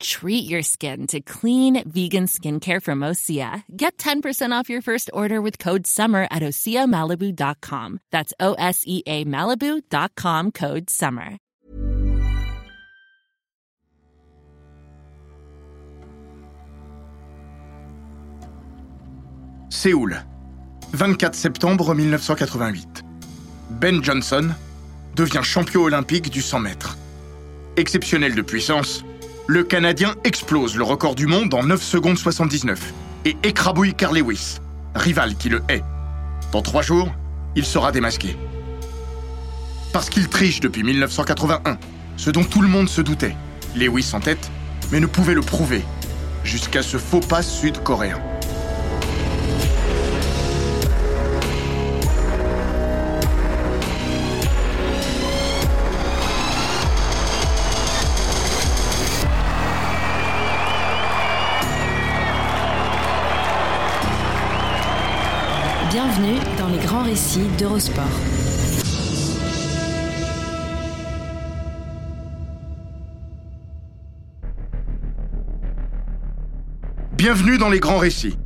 Treat 0.00 0.48
your 0.48 0.62
skin 0.62 1.06
to 1.08 1.20
clean 1.20 1.82
vegan 1.88 2.26
skincare 2.26 2.82
from 2.82 3.00
Osea. 3.00 3.64
Get 3.76 3.96
10% 3.98 4.52
off 4.52 4.70
your 4.70 4.82
first 4.82 5.10
order 5.12 5.40
with 5.40 5.58
code 5.58 5.86
SUMMER 5.86 6.28
at 6.30 6.42
OseaMalibu.com. 6.42 8.00
That's 8.10 8.32
O 8.40 8.54
S 8.54 8.82
E 8.86 9.02
A 9.06 9.24
Malibu.com 9.24 10.52
code 10.52 10.90
SUMMER. 10.90 11.38
Séoul, 19.68 20.16
24 20.92 21.34
septembre 21.34 21.92
1988. 21.94 23.02
Ben 23.70 24.02
Johnson 24.02 24.54
devient 25.14 25.42
champion 25.42 25.82
olympique 25.82 26.30
du 26.30 26.40
100 26.40 26.60
mètres. 26.60 26.96
Exceptionnel 27.76 28.34
de 28.34 28.42
puissance, 28.42 29.04
le 29.48 29.62
Canadien 29.62 30.14
explose 30.24 30.76
le 30.76 30.82
record 30.82 31.14
du 31.14 31.26
monde 31.26 31.54
en 31.54 31.62
9 31.62 31.80
secondes 31.80 32.18
79 32.18 32.92
et 33.24 33.36
écrabouille 33.44 33.94
Carl 33.94 34.16
Lewis, 34.16 34.56
rival 34.94 35.36
qui 35.36 35.48
le 35.48 35.62
hait. 35.68 35.82
Dans 36.52 36.62
trois 36.62 36.82
jours, 36.82 37.12
il 37.54 37.64
sera 37.64 37.92
démasqué. 37.92 38.36
Parce 39.92 40.10
qu'il 40.10 40.28
triche 40.28 40.60
depuis 40.60 40.82
1981, 40.82 41.78
ce 42.16 42.30
dont 42.30 42.44
tout 42.44 42.60
le 42.60 42.68
monde 42.68 42.88
se 42.88 43.00
doutait. 43.00 43.36
Lewis 43.76 44.10
en 44.14 44.20
tête, 44.20 44.50
mais 44.90 45.00
ne 45.00 45.06
pouvait 45.06 45.34
le 45.34 45.42
prouver, 45.42 45.82
jusqu'à 46.42 46.82
ce 46.82 46.98
faux 46.98 47.20
pas 47.20 47.42
sud-coréen. 47.42 48.20
Récits 67.06 67.46
d'Eurosport. 67.56 68.04
Bienvenue 77.12 77.58
dans 77.58 77.68
les 77.68 77.78
grands 77.78 77.98
récits, 77.98 78.36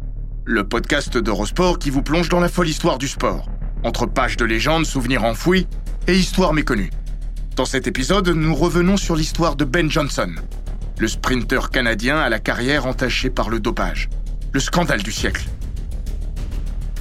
le 0.44 0.68
podcast 0.68 1.16
d'Eurosport 1.16 1.78
qui 1.78 1.88
vous 1.88 2.02
plonge 2.02 2.28
dans 2.28 2.38
la 2.38 2.50
folle 2.50 2.68
histoire 2.68 2.98
du 2.98 3.08
sport, 3.08 3.48
entre 3.82 4.04
pages 4.04 4.36
de 4.36 4.44
légendes, 4.44 4.84
souvenirs 4.84 5.24
enfouis 5.24 5.66
et 6.06 6.14
histoires 6.14 6.52
méconnues. 6.52 6.90
Dans 7.56 7.64
cet 7.64 7.86
épisode, 7.86 8.28
nous 8.28 8.54
revenons 8.54 8.98
sur 8.98 9.16
l'histoire 9.16 9.56
de 9.56 9.64
Ben 9.64 9.90
Johnson, 9.90 10.34
le 10.98 11.08
sprinter 11.08 11.70
canadien 11.70 12.18
à 12.18 12.28
la 12.28 12.38
carrière 12.38 12.84
entachée 12.84 13.30
par 13.30 13.48
le 13.48 13.58
dopage, 13.58 14.10
le 14.52 14.60
scandale 14.60 15.02
du 15.02 15.12
siècle. 15.12 15.46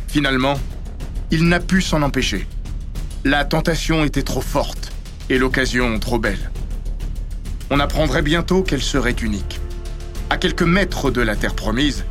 Finalement, 0.07 0.55
il 1.31 1.47
n'a 1.47 1.59
pu 1.59 1.81
s'en 1.81 2.01
empêcher. 2.01 2.47
La 3.23 3.45
tentation 3.45 4.03
était 4.03 4.23
trop 4.23 4.41
forte 4.41 4.91
et 5.29 5.37
l'occasion 5.37 5.99
trop 5.99 6.17
belle. 6.17 6.49
On 7.69 7.79
apprendrait 7.79 8.23
bientôt 8.23 8.63
qu'elle 8.63 8.81
serait 8.81 9.15
unique. 9.21 9.59
À 10.31 10.37
quelques 10.37 10.63
mètres 10.63 11.11
de 11.11 11.21
la 11.21 11.35
terre 11.35 11.53
promise, 11.53 12.03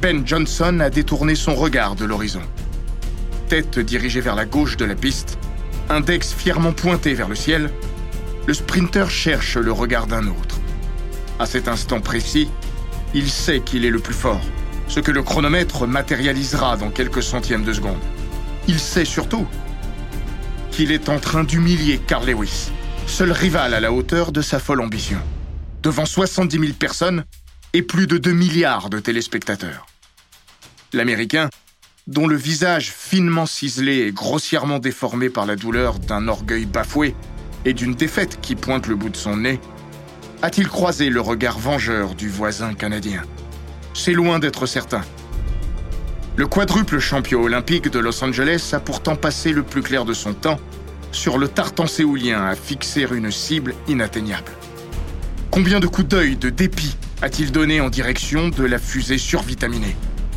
Ben 0.00 0.24
Johnson 0.24 0.78
a 0.80 0.90
détourné 0.90 1.34
son 1.34 1.54
regard 1.54 1.96
de 1.96 2.04
l'horizon. 2.04 2.42
Tête 3.48 3.80
dirigée 3.80 4.20
vers 4.20 4.36
la 4.36 4.44
gauche 4.44 4.76
de 4.76 4.84
la 4.84 4.94
piste, 4.94 5.38
index 5.88 6.32
fièrement 6.32 6.72
pointé 6.72 7.14
vers 7.14 7.28
le 7.28 7.34
ciel, 7.34 7.70
le 8.46 8.54
sprinter 8.54 9.10
cherche 9.10 9.56
le 9.56 9.72
regard 9.72 10.06
d'un 10.06 10.28
autre. 10.28 10.60
À 11.40 11.46
cet 11.46 11.66
instant 11.66 12.00
précis, 12.00 12.48
il 13.12 13.28
sait 13.28 13.60
qu'il 13.60 13.84
est 13.84 13.90
le 13.90 13.98
plus 13.98 14.14
fort, 14.14 14.40
ce 14.86 15.00
que 15.00 15.10
le 15.10 15.22
chronomètre 15.22 15.86
matérialisera 15.86 16.76
dans 16.76 16.90
quelques 16.90 17.22
centièmes 17.22 17.64
de 17.64 17.72
seconde. 17.72 17.98
Il 18.68 18.80
sait 18.80 19.04
surtout 19.04 19.46
qu'il 20.72 20.90
est 20.90 21.08
en 21.08 21.18
train 21.18 21.44
d'humilier 21.44 22.00
Carl 22.04 22.28
Lewis, 22.28 22.70
seul 23.06 23.32
rival 23.32 23.74
à 23.74 23.80
la 23.80 23.92
hauteur 23.92 24.32
de 24.32 24.42
sa 24.42 24.58
folle 24.58 24.80
ambition, 24.80 25.18
devant 25.82 26.04
70 26.04 26.58
000 26.58 26.72
personnes 26.72 27.24
et 27.72 27.82
plus 27.82 28.06
de 28.06 28.18
2 28.18 28.32
milliards 28.32 28.90
de 28.90 28.98
téléspectateurs. 28.98 29.86
L'Américain, 30.92 31.48
dont 32.06 32.26
le 32.26 32.36
visage 32.36 32.92
finement 32.92 33.46
ciselé 33.46 33.98
et 33.98 34.12
grossièrement 34.12 34.78
déformé 34.78 35.30
par 35.30 35.46
la 35.46 35.56
douleur 35.56 35.98
d'un 35.98 36.26
orgueil 36.28 36.66
bafoué 36.66 37.14
et 37.64 37.72
d'une 37.72 37.94
défaite 37.94 38.40
qui 38.40 38.54
pointe 38.54 38.86
le 38.86 38.96
bout 38.96 39.10
de 39.10 39.16
son 39.16 39.36
nez, 39.36 39.60
a-t-il 40.42 40.68
croisé 40.68 41.08
le 41.08 41.20
regard 41.20 41.58
vengeur 41.58 42.14
du 42.14 42.28
voisin 42.28 42.74
canadien? 42.74 43.22
C'est 43.94 44.12
loin 44.12 44.38
d'être 44.38 44.66
certain. 44.66 45.02
Le 46.36 46.46
quadruple 46.46 46.98
champion 46.98 47.40
olympique 47.40 47.90
de 47.90 47.98
Los 47.98 48.22
Angeles 48.22 48.72
a 48.74 48.78
pourtant 48.78 49.16
passé 49.16 49.54
le 49.54 49.62
plus 49.62 49.80
clair 49.80 50.04
de 50.04 50.12
son 50.12 50.34
temps 50.34 50.60
sur 51.10 51.38
le 51.38 51.48
tartan 51.48 51.86
séoulien 51.86 52.44
à 52.44 52.54
fixer 52.54 53.06
une 53.10 53.30
cible 53.30 53.74
inatteignable. 53.88 54.52
Combien 55.50 55.80
de 55.80 55.86
coups 55.86 56.08
d'œil, 56.08 56.36
de 56.36 56.50
dépit 56.50 56.94
a-t-il 57.22 57.52
donné 57.52 57.80
en 57.80 57.88
direction 57.88 58.50
de 58.50 58.64
la 58.64 58.78
fusée 58.78 59.16
survitaminée? 59.16 59.96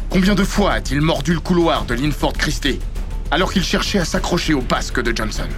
Combien 0.10 0.36
de 0.36 0.46
fois 0.46 0.72
a-t-il 0.72 1.02
mordu 1.02 1.34
le 1.34 1.42
couloir 1.42 1.84
de 1.84 1.96
Linford 1.96 2.32
Christie 2.32 2.80
alors 3.30 3.52
qu'il 3.52 3.66
cherchait 3.66 4.00
à 4.00 4.06
s'accrocher 4.06 4.54
au 4.54 4.62
basque 4.62 5.02
de 5.02 5.14
Johnson? 5.14 5.50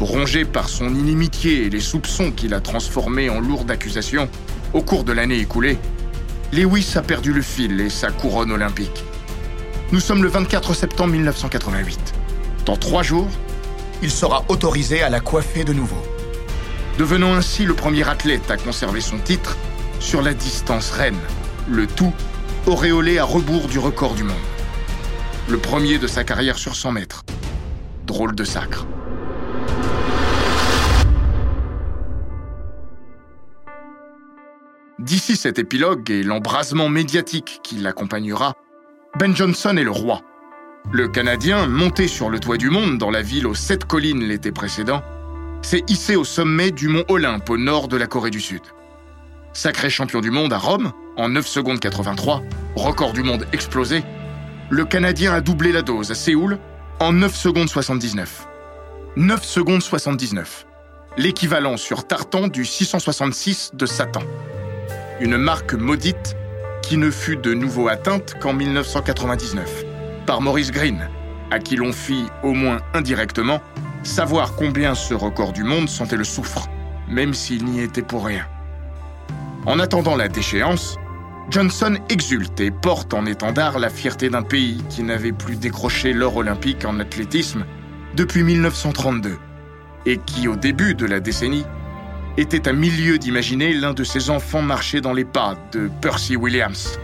Rongé 0.00 0.46
par 0.46 0.70
son 0.70 0.88
inimitié 0.88 1.66
et 1.66 1.70
les 1.70 1.80
soupçons 1.80 2.32
qu'il 2.32 2.54
a 2.54 2.60
transformés 2.60 3.28
en 3.28 3.40
lourdes 3.40 3.70
accusations 3.70 4.30
au 4.72 4.80
cours 4.80 5.04
de 5.04 5.12
l'année 5.12 5.38
écoulée, 5.38 5.76
Lewis 6.52 6.92
a 6.96 7.00
perdu 7.02 7.32
le 7.32 7.40
fil 7.40 7.80
et 7.80 7.88
sa 7.88 8.10
couronne 8.10 8.52
olympique. 8.52 9.04
Nous 9.90 10.00
sommes 10.00 10.22
le 10.22 10.28
24 10.28 10.74
septembre 10.74 11.12
1988. 11.14 11.98
Dans 12.66 12.76
trois 12.76 13.02
jours, 13.02 13.30
il 14.02 14.10
sera 14.10 14.44
autorisé 14.48 15.02
à 15.02 15.08
la 15.08 15.20
coiffer 15.20 15.64
de 15.64 15.72
nouveau. 15.72 15.96
Devenant 16.98 17.32
ainsi 17.32 17.64
le 17.64 17.72
premier 17.72 18.06
athlète 18.06 18.50
à 18.50 18.58
conserver 18.58 19.00
son 19.00 19.16
titre 19.16 19.56
sur 19.98 20.20
la 20.20 20.34
distance 20.34 20.90
reine, 20.90 21.16
le 21.70 21.86
tout 21.86 22.12
auréolé 22.66 23.18
à 23.18 23.24
rebours 23.24 23.66
du 23.68 23.78
record 23.78 24.12
du 24.12 24.24
monde. 24.24 24.36
Le 25.48 25.56
premier 25.56 25.96
de 25.96 26.06
sa 26.06 26.22
carrière 26.22 26.58
sur 26.58 26.76
100 26.76 26.92
mètres. 26.92 27.24
Drôle 28.06 28.34
de 28.34 28.44
sacre. 28.44 28.86
D'ici 35.02 35.34
cet 35.34 35.58
épilogue 35.58 36.08
et 36.12 36.22
l'embrasement 36.22 36.88
médiatique 36.88 37.58
qui 37.64 37.74
l'accompagnera, 37.74 38.54
Ben 39.18 39.34
Johnson 39.34 39.76
est 39.76 39.82
le 39.82 39.90
roi. 39.90 40.20
Le 40.92 41.08
Canadien, 41.08 41.66
monté 41.66 42.06
sur 42.06 42.30
le 42.30 42.38
toit 42.38 42.56
du 42.56 42.70
monde 42.70 42.98
dans 42.98 43.10
la 43.10 43.20
ville 43.20 43.48
aux 43.48 43.54
sept 43.54 43.84
collines 43.84 44.22
l'été 44.22 44.52
précédent, 44.52 45.02
s'est 45.60 45.82
hissé 45.88 46.14
au 46.14 46.22
sommet 46.22 46.70
du 46.70 46.86
mont 46.86 47.02
Olympe 47.08 47.50
au 47.50 47.58
nord 47.58 47.88
de 47.88 47.96
la 47.96 48.06
Corée 48.06 48.30
du 48.30 48.40
Sud. 48.40 48.62
Sacré 49.52 49.90
champion 49.90 50.20
du 50.20 50.30
monde 50.30 50.52
à 50.52 50.58
Rome, 50.58 50.92
en 51.16 51.30
9 51.30 51.48
secondes 51.48 51.80
83, 51.80 52.40
record 52.76 53.12
du 53.12 53.24
monde 53.24 53.44
explosé, 53.52 54.04
le 54.70 54.84
Canadien 54.84 55.34
a 55.34 55.40
doublé 55.40 55.72
la 55.72 55.82
dose 55.82 56.12
à 56.12 56.14
Séoul 56.14 56.60
en 57.00 57.12
9 57.12 57.34
secondes 57.34 57.68
79. 57.68 58.46
9 59.16 59.44
secondes 59.44 59.82
79. 59.82 60.64
L'équivalent 61.16 61.76
sur 61.76 62.06
tartan 62.06 62.46
du 62.46 62.64
666 62.64 63.72
de 63.74 63.84
Satan 63.84 64.22
une 65.22 65.36
marque 65.36 65.74
maudite 65.74 66.36
qui 66.82 66.96
ne 66.96 67.08
fut 67.08 67.36
de 67.36 67.54
nouveau 67.54 67.86
atteinte 67.86 68.34
qu'en 68.40 68.52
1999, 68.52 69.84
par 70.26 70.40
Maurice 70.40 70.72
Green, 70.72 71.08
à 71.52 71.60
qui 71.60 71.76
l'on 71.76 71.92
fit, 71.92 72.26
au 72.42 72.54
moins 72.54 72.80
indirectement, 72.92 73.60
savoir 74.02 74.56
combien 74.56 74.96
ce 74.96 75.14
record 75.14 75.52
du 75.52 75.62
monde 75.62 75.88
sentait 75.88 76.16
le 76.16 76.24
soufre, 76.24 76.68
même 77.08 77.34
s'il 77.34 77.64
n'y 77.64 77.80
était 77.80 78.02
pour 78.02 78.26
rien. 78.26 78.44
En 79.64 79.78
attendant 79.78 80.16
la 80.16 80.26
déchéance, 80.26 80.96
Johnson 81.50 81.96
exulte 82.08 82.58
et 82.58 82.72
porte 82.72 83.14
en 83.14 83.24
étendard 83.24 83.78
la 83.78 83.90
fierté 83.90 84.28
d'un 84.28 84.42
pays 84.42 84.82
qui 84.88 85.04
n'avait 85.04 85.30
plus 85.30 85.54
décroché 85.54 86.12
l'or 86.12 86.34
olympique 86.34 86.84
en 86.84 86.98
athlétisme 86.98 87.64
depuis 88.16 88.42
1932 88.42 89.38
et 90.04 90.18
qui, 90.18 90.48
au 90.48 90.56
début 90.56 90.96
de 90.96 91.06
la 91.06 91.20
décennie, 91.20 91.64
était 92.36 92.68
à 92.68 92.72
milieu 92.72 93.18
d'imaginer 93.18 93.74
l'un 93.74 93.92
de 93.92 94.04
ses 94.04 94.30
enfants 94.30 94.62
marcher 94.62 95.00
dans 95.00 95.12
les 95.12 95.24
pas 95.24 95.56
de 95.72 95.90
Percy 96.00 96.36
Williams, 96.36 96.98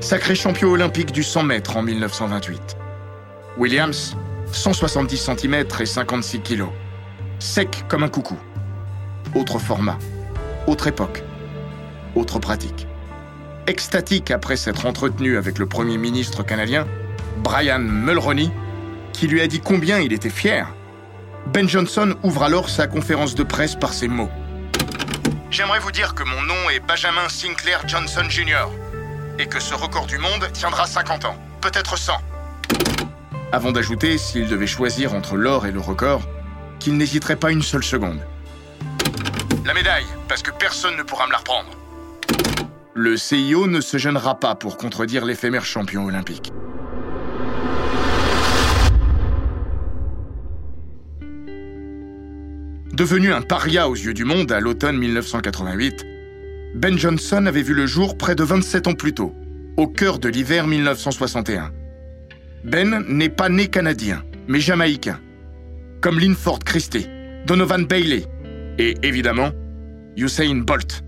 sacré 0.00 0.34
champion 0.34 0.70
olympique 0.70 1.12
du 1.12 1.22
100 1.22 1.44
mètres 1.44 1.76
en 1.76 1.82
1928. 1.82 2.76
Williams, 3.58 4.16
170 4.50 5.16
cm 5.16 5.64
et 5.80 5.86
56 5.86 6.40
kg. 6.40 6.64
Sec 7.38 7.84
comme 7.88 8.02
un 8.02 8.08
coucou. 8.08 8.36
Autre 9.34 9.58
format, 9.58 9.98
autre 10.66 10.88
époque, 10.88 11.22
autre 12.14 12.38
pratique. 12.38 12.86
Extatique 13.66 14.30
après 14.30 14.56
s'être 14.56 14.86
entretenu 14.86 15.36
avec 15.36 15.58
le 15.58 15.66
Premier 15.66 15.96
ministre 15.96 16.42
canadien, 16.42 16.86
Brian 17.42 17.78
Mulroney, 17.78 18.50
qui 19.12 19.28
lui 19.28 19.40
a 19.40 19.46
dit 19.46 19.60
combien 19.60 20.00
il 20.00 20.12
était 20.12 20.30
fier, 20.30 20.74
Ben 21.52 21.68
Johnson 21.68 22.14
ouvre 22.22 22.42
alors 22.42 22.68
sa 22.68 22.86
conférence 22.86 23.34
de 23.34 23.42
presse 23.42 23.76
par 23.76 23.92
ces 23.92 24.08
mots. 24.08 24.30
J'aimerais 25.52 25.80
vous 25.80 25.92
dire 25.92 26.14
que 26.14 26.22
mon 26.22 26.40
nom 26.40 26.70
est 26.70 26.80
Benjamin 26.80 27.28
Sinclair 27.28 27.86
Johnson 27.86 28.24
Jr. 28.26 28.68
et 29.38 29.44
que 29.44 29.60
ce 29.60 29.74
record 29.74 30.06
du 30.06 30.16
monde 30.16 30.50
tiendra 30.54 30.86
50 30.86 31.26
ans, 31.26 31.36
peut-être 31.60 31.98
100. 31.98 32.14
Avant 33.52 33.70
d'ajouter, 33.70 34.16
s'il 34.16 34.48
devait 34.48 34.66
choisir 34.66 35.12
entre 35.12 35.36
l'or 35.36 35.66
et 35.66 35.70
le 35.70 35.78
record, 35.78 36.22
qu'il 36.78 36.96
n'hésiterait 36.96 37.36
pas 37.36 37.52
une 37.52 37.60
seule 37.60 37.84
seconde. 37.84 38.20
La 39.66 39.74
médaille, 39.74 40.06
parce 40.26 40.42
que 40.42 40.52
personne 40.52 40.96
ne 40.96 41.02
pourra 41.02 41.26
me 41.26 41.32
la 41.32 41.38
reprendre. 41.38 41.68
Le 42.94 43.18
CIO 43.18 43.66
ne 43.66 43.82
se 43.82 43.98
gênera 43.98 44.40
pas 44.40 44.54
pour 44.54 44.78
contredire 44.78 45.26
l'éphémère 45.26 45.66
champion 45.66 46.06
olympique. 46.06 46.50
Devenu 52.92 53.32
un 53.32 53.40
paria 53.40 53.88
aux 53.88 53.94
yeux 53.94 54.12
du 54.12 54.26
monde 54.26 54.52
à 54.52 54.60
l'automne 54.60 54.98
1988, 54.98 56.06
Ben 56.74 56.98
Johnson 56.98 57.46
avait 57.46 57.62
vu 57.62 57.72
le 57.72 57.86
jour 57.86 58.18
près 58.18 58.34
de 58.34 58.42
27 58.42 58.86
ans 58.86 58.92
plus 58.92 59.14
tôt, 59.14 59.34
au 59.78 59.86
cœur 59.86 60.18
de 60.18 60.28
l'hiver 60.28 60.66
1961. 60.66 61.72
Ben 62.64 63.02
n'est 63.08 63.30
pas 63.30 63.48
né 63.48 63.68
canadien, 63.68 64.22
mais 64.46 64.60
jamaïcain, 64.60 65.18
comme 66.02 66.18
Linford 66.18 66.58
Christie, 66.58 67.08
Donovan 67.46 67.86
Bailey 67.86 68.26
et 68.78 68.94
évidemment 69.02 69.52
Usain 70.18 70.56
Bolt. 70.56 71.02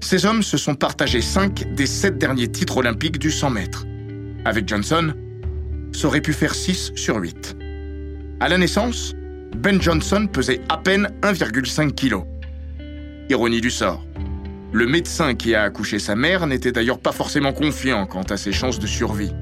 Ces 0.00 0.26
hommes 0.26 0.42
se 0.42 0.56
sont 0.56 0.74
partagés 0.74 1.22
5 1.22 1.72
des 1.76 1.86
7 1.86 2.18
derniers 2.18 2.50
titres 2.50 2.78
olympiques 2.78 3.20
du 3.20 3.30
100 3.30 3.50
mètres. 3.50 3.86
Avec 4.44 4.68
Johnson, 4.68 5.14
ça 5.92 6.08
aurait 6.08 6.20
pu 6.20 6.32
faire 6.32 6.56
6 6.56 6.90
sur 6.96 7.18
8. 7.18 7.56
À 8.40 8.48
la 8.48 8.58
naissance, 8.58 9.14
ben 9.56 9.80
Johnson 9.80 10.26
pesait 10.30 10.60
à 10.68 10.76
peine 10.76 11.10
1,5 11.22 11.92
kg. 11.92 12.24
Ironie 13.28 13.60
du 13.60 13.70
sort. 13.70 14.04
Le 14.72 14.86
médecin 14.86 15.34
qui 15.34 15.54
a 15.54 15.62
accouché 15.62 15.98
sa 15.98 16.16
mère 16.16 16.46
n'était 16.46 16.72
d'ailleurs 16.72 16.98
pas 16.98 17.12
forcément 17.12 17.52
confiant 17.52 18.06
quant 18.06 18.22
à 18.22 18.36
ses 18.36 18.52
chances 18.52 18.78
de 18.78 18.86
survie. 18.86 19.32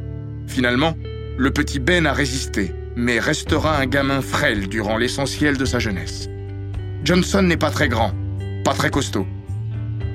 Finalement, 0.47 0.95
le 1.39 1.51
petit 1.53 1.79
Ben 1.79 2.07
a 2.07 2.13
résisté, 2.13 2.75
mais 2.97 3.21
restera 3.21 3.79
un 3.79 3.87
gamin 3.87 4.21
frêle 4.21 4.69
durant 4.69 4.97
l'essentiel 4.97 5.57
de 5.57 5.65
sa 5.65 5.79
jeunesse. 5.79 6.29
Johnson 7.05 7.43
n'est 7.43 7.57
pas 7.57 7.71
très 7.71 7.89
grand, 7.89 8.13
pas 8.65 8.75
très 8.75 8.91
costaud, 8.91 9.27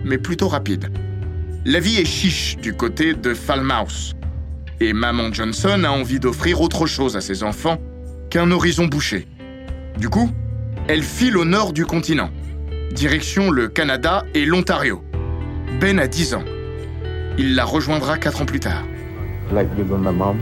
mais 0.04 0.18
plutôt 0.18 0.50
rapide. 0.50 0.92
La 1.64 1.80
vie 1.80 1.96
est 1.96 2.06
chiche 2.06 2.58
du 2.58 2.74
côté 2.74 3.14
de 3.14 3.34
Falmouth, 3.34 4.14
et 4.82 4.94
maman 4.94 5.32
Johnson 5.32 5.84
a 5.86 5.90
envie 5.90 6.20
d'offrir 6.20 6.62
autre 6.62 6.86
chose 6.86 7.16
à 7.16 7.22
ses 7.22 7.42
enfants 7.42 7.80
qu'un 8.30 8.52
horizon 8.52 8.86
bouché. 8.86 9.28
Du 9.98 10.10
coup, 10.10 10.30
elle 10.88 11.04
file 11.04 11.38
au 11.38 11.46
nord 11.46 11.72
du 11.72 11.86
continent, 11.86 12.30
direction 12.94 13.50
le 13.50 13.70
Canada 13.70 14.26
et 14.34 14.46
l'Ontario. 14.46 15.02
Ben 15.80 16.00
a 16.00 16.08
10 16.08 16.34
ans. 16.34 16.44
Il 17.38 17.56
la 17.56 17.64
rejoindra 17.64 18.18
4 18.18 18.42
ans 18.42 18.46
plus 18.46 18.60
tard. 18.60 18.84
Like 19.54 19.70
with 19.78 19.88
my 19.88 20.12
mom, 20.12 20.40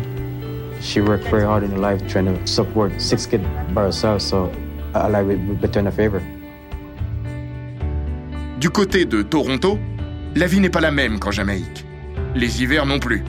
she 0.81 0.99
worked 0.99 1.27
very 1.29 1.43
hard 1.43 1.63
in 1.63 1.81
life 1.81 2.05
trying 2.07 2.25
to 2.25 2.39
support 2.45 2.91
six 2.99 3.27
kids 3.27 3.43
by 3.73 3.81
herself, 3.81 4.21
so 4.21 4.49
I 4.95 5.09
like 5.09 5.25
return 5.61 5.87
a 5.87 5.91
favor. 5.91 6.21
Du 8.59 8.69
côté 8.69 9.05
de 9.05 9.21
Toronto, 9.21 9.77
la 10.35 10.47
vie 10.47 10.61
n'est 10.61 10.69
pas 10.69 10.81
la 10.81 10.91
même 10.91 11.19
qu'en 11.19 11.31
Jamaïque. 11.31 11.85
Les 12.33 12.63
hivers 12.63 12.85
non 12.85 12.97
plus. 12.97 13.23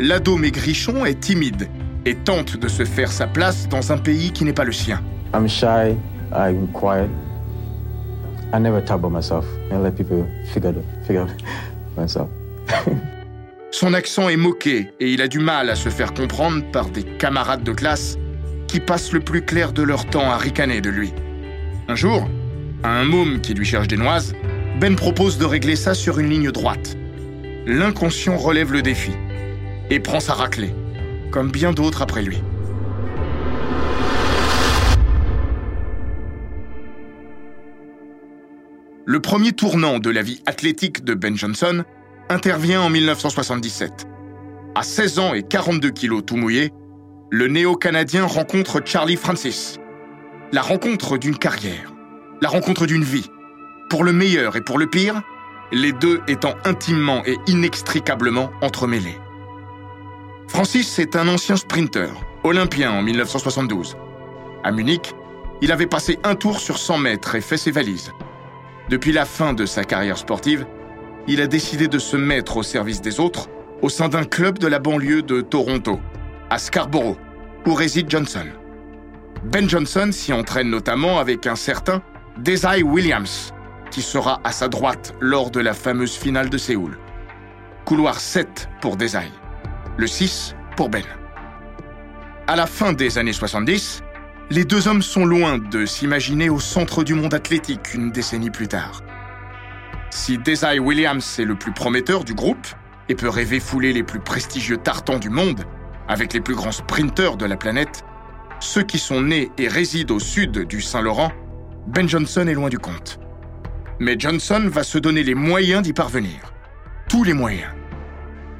L'ado 0.00 0.36
maigrichon 0.36 1.04
est 1.04 1.20
timide 1.20 1.68
et 2.04 2.16
tente 2.16 2.56
de 2.56 2.66
se 2.68 2.84
faire 2.84 3.12
sa 3.12 3.28
place 3.28 3.68
dans 3.68 3.92
un 3.92 3.98
pays 3.98 4.32
qui 4.32 4.44
n'est 4.44 4.52
pas 4.52 4.64
le 4.64 4.72
sien. 4.72 5.00
I'm 5.34 5.48
shy, 5.48 5.96
I'm 6.32 6.68
quiet. 6.72 7.08
I 8.52 8.58
never 8.58 8.82
talk 8.82 8.98
about 8.98 9.12
myself. 9.12 9.46
I 9.70 9.76
let 9.76 9.96
people 9.96 10.26
figure 10.52 10.70
it, 10.70 10.84
figure 11.06 11.26
it 11.26 11.42
myself. 11.96 12.28
Son 13.70 13.94
accent 13.94 14.28
est 14.28 14.36
moqué 14.36 14.90
et 15.00 15.10
il 15.12 15.22
a 15.22 15.28
du 15.28 15.38
mal 15.38 15.70
à 15.70 15.74
se 15.74 15.88
faire 15.88 16.12
comprendre 16.12 16.62
par 16.70 16.90
des 16.90 17.02
camarades 17.02 17.64
de 17.64 17.72
classe 17.72 18.18
qui 18.68 18.78
passent 18.80 19.12
le 19.12 19.20
plus 19.20 19.42
clair 19.42 19.72
de 19.72 19.82
leur 19.82 20.04
temps 20.04 20.30
à 20.30 20.36
ricaner 20.36 20.82
de 20.82 20.90
lui. 20.90 21.14
Un 21.88 21.94
jour, 21.94 22.28
à 22.82 22.90
un 22.90 23.04
môme 23.04 23.40
qui 23.40 23.54
lui 23.54 23.64
cherche 23.64 23.88
des 23.88 23.96
noises, 23.96 24.34
Ben 24.78 24.96
propose 24.96 25.38
de 25.38 25.46
régler 25.46 25.76
ça 25.76 25.94
sur 25.94 26.18
une 26.18 26.28
ligne 26.28 26.50
droite. 26.50 26.96
L'inconscient 27.66 28.36
relève 28.36 28.72
le 28.72 28.82
défi 28.82 29.12
et 29.88 30.00
prend 30.00 30.20
sa 30.20 30.34
raclée, 30.34 30.74
comme 31.30 31.50
bien 31.50 31.72
d'autres 31.72 32.02
après 32.02 32.22
lui. 32.22 32.42
Le 39.04 39.18
premier 39.18 39.50
tournant 39.50 39.98
de 39.98 40.10
la 40.10 40.22
vie 40.22 40.40
athlétique 40.46 41.02
de 41.02 41.14
Ben 41.14 41.36
Johnson 41.36 41.82
intervient 42.28 42.82
en 42.82 42.88
1977. 42.88 44.06
À 44.76 44.84
16 44.84 45.18
ans 45.18 45.34
et 45.34 45.42
42 45.42 45.90
kilos 45.90 46.22
tout 46.24 46.36
mouillé, 46.36 46.70
le 47.30 47.48
néo-canadien 47.48 48.26
rencontre 48.26 48.80
Charlie 48.84 49.16
Francis. 49.16 49.80
La 50.52 50.62
rencontre 50.62 51.18
d'une 51.18 51.36
carrière, 51.36 51.92
la 52.40 52.48
rencontre 52.48 52.86
d'une 52.86 53.02
vie. 53.02 53.28
Pour 53.90 54.04
le 54.04 54.12
meilleur 54.12 54.54
et 54.54 54.60
pour 54.60 54.78
le 54.78 54.86
pire, 54.86 55.20
les 55.72 55.90
deux 55.90 56.20
étant 56.28 56.54
intimement 56.64 57.24
et 57.26 57.36
inextricablement 57.48 58.52
entremêlés. 58.60 59.18
Francis 60.46 61.00
est 61.00 61.16
un 61.16 61.26
ancien 61.26 61.56
sprinter, 61.56 62.08
olympien 62.44 62.92
en 62.92 63.02
1972. 63.02 63.96
À 64.62 64.70
Munich, 64.70 65.12
il 65.60 65.72
avait 65.72 65.86
passé 65.88 66.20
un 66.22 66.36
tour 66.36 66.60
sur 66.60 66.78
100 66.78 66.98
mètres 66.98 67.34
et 67.34 67.40
fait 67.40 67.56
ses 67.56 67.72
valises. 67.72 68.12
Depuis 68.92 69.12
la 69.12 69.24
fin 69.24 69.54
de 69.54 69.64
sa 69.64 69.84
carrière 69.84 70.18
sportive, 70.18 70.66
il 71.26 71.40
a 71.40 71.46
décidé 71.46 71.88
de 71.88 71.98
se 71.98 72.14
mettre 72.18 72.58
au 72.58 72.62
service 72.62 73.00
des 73.00 73.20
autres 73.20 73.48
au 73.80 73.88
sein 73.88 74.10
d'un 74.10 74.24
club 74.24 74.58
de 74.58 74.66
la 74.66 74.80
banlieue 74.80 75.22
de 75.22 75.40
Toronto, 75.40 75.98
à 76.50 76.58
Scarborough, 76.58 77.16
où 77.64 77.72
réside 77.72 78.10
Johnson. 78.10 78.44
Ben 79.44 79.66
Johnson 79.66 80.10
s'y 80.12 80.34
entraîne 80.34 80.68
notamment 80.68 81.18
avec 81.20 81.46
un 81.46 81.56
certain 81.56 82.02
Desai 82.36 82.82
Williams, 82.82 83.54
qui 83.90 84.02
sera 84.02 84.42
à 84.44 84.52
sa 84.52 84.68
droite 84.68 85.14
lors 85.20 85.50
de 85.50 85.60
la 85.60 85.72
fameuse 85.72 86.14
finale 86.14 86.50
de 86.50 86.58
Séoul. 86.58 86.98
Couloir 87.86 88.20
7 88.20 88.68
pour 88.82 88.98
Desai, 88.98 89.32
le 89.96 90.06
6 90.06 90.54
pour 90.76 90.90
Ben. 90.90 91.04
À 92.46 92.56
la 92.56 92.66
fin 92.66 92.92
des 92.92 93.16
années 93.16 93.32
70, 93.32 94.02
les 94.52 94.66
deux 94.66 94.86
hommes 94.86 95.00
sont 95.00 95.24
loin 95.24 95.56
de 95.56 95.86
s'imaginer 95.86 96.50
au 96.50 96.60
centre 96.60 97.04
du 97.04 97.14
monde 97.14 97.32
athlétique 97.32 97.94
une 97.94 98.10
décennie 98.10 98.50
plus 98.50 98.68
tard. 98.68 99.02
Si 100.10 100.36
Desai 100.36 100.78
Williams 100.78 101.38
est 101.38 101.46
le 101.46 101.54
plus 101.54 101.72
prometteur 101.72 102.22
du 102.22 102.34
groupe 102.34 102.66
et 103.08 103.14
peut 103.14 103.30
rêver 103.30 103.60
fouler 103.60 103.94
les 103.94 104.02
plus 104.02 104.20
prestigieux 104.20 104.76
tartans 104.76 105.18
du 105.18 105.30
monde 105.30 105.64
avec 106.06 106.34
les 106.34 106.42
plus 106.42 106.54
grands 106.54 106.70
sprinteurs 106.70 107.38
de 107.38 107.46
la 107.46 107.56
planète, 107.56 108.04
ceux 108.60 108.82
qui 108.82 108.98
sont 108.98 109.22
nés 109.22 109.50
et 109.56 109.68
résident 109.68 110.16
au 110.16 110.20
sud 110.20 110.66
du 110.66 110.82
Saint-Laurent, 110.82 111.32
Ben 111.86 112.06
Johnson 112.06 112.46
est 112.46 112.52
loin 112.52 112.68
du 112.68 112.78
compte. 112.78 113.20
Mais 114.00 114.16
Johnson 114.18 114.68
va 114.70 114.82
se 114.82 114.98
donner 114.98 115.22
les 115.22 115.34
moyens 115.34 115.80
d'y 115.80 115.94
parvenir. 115.94 116.52
Tous 117.08 117.24
les 117.24 117.32
moyens. 117.32 117.72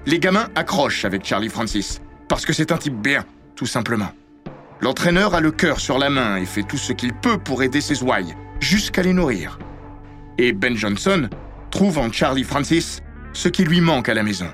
Les 0.06 0.18
gamins 0.18 0.48
accrochent 0.54 1.04
avec 1.04 1.22
Charlie 1.22 1.50
Francis, 1.50 2.00
parce 2.30 2.46
que 2.46 2.54
c'est 2.54 2.72
un 2.72 2.78
type 2.78 2.96
bien, 2.96 3.26
tout 3.56 3.66
simplement. 3.66 4.12
L'entraîneur 4.82 5.36
a 5.36 5.40
le 5.40 5.52
cœur 5.52 5.78
sur 5.78 5.96
la 5.96 6.10
main 6.10 6.38
et 6.38 6.44
fait 6.44 6.64
tout 6.64 6.76
ce 6.76 6.92
qu'il 6.92 7.14
peut 7.14 7.38
pour 7.38 7.62
aider 7.62 7.80
ses 7.80 8.02
ouailles, 8.02 8.34
jusqu'à 8.58 9.02
les 9.02 9.12
nourrir. 9.12 9.60
Et 10.38 10.52
Ben 10.52 10.76
Johnson 10.76 11.30
trouve 11.70 11.98
en 11.98 12.10
Charlie 12.10 12.42
Francis 12.42 13.00
ce 13.32 13.48
qui 13.48 13.62
lui 13.62 13.80
manque 13.80 14.08
à 14.08 14.14
la 14.14 14.24
maison. 14.24 14.52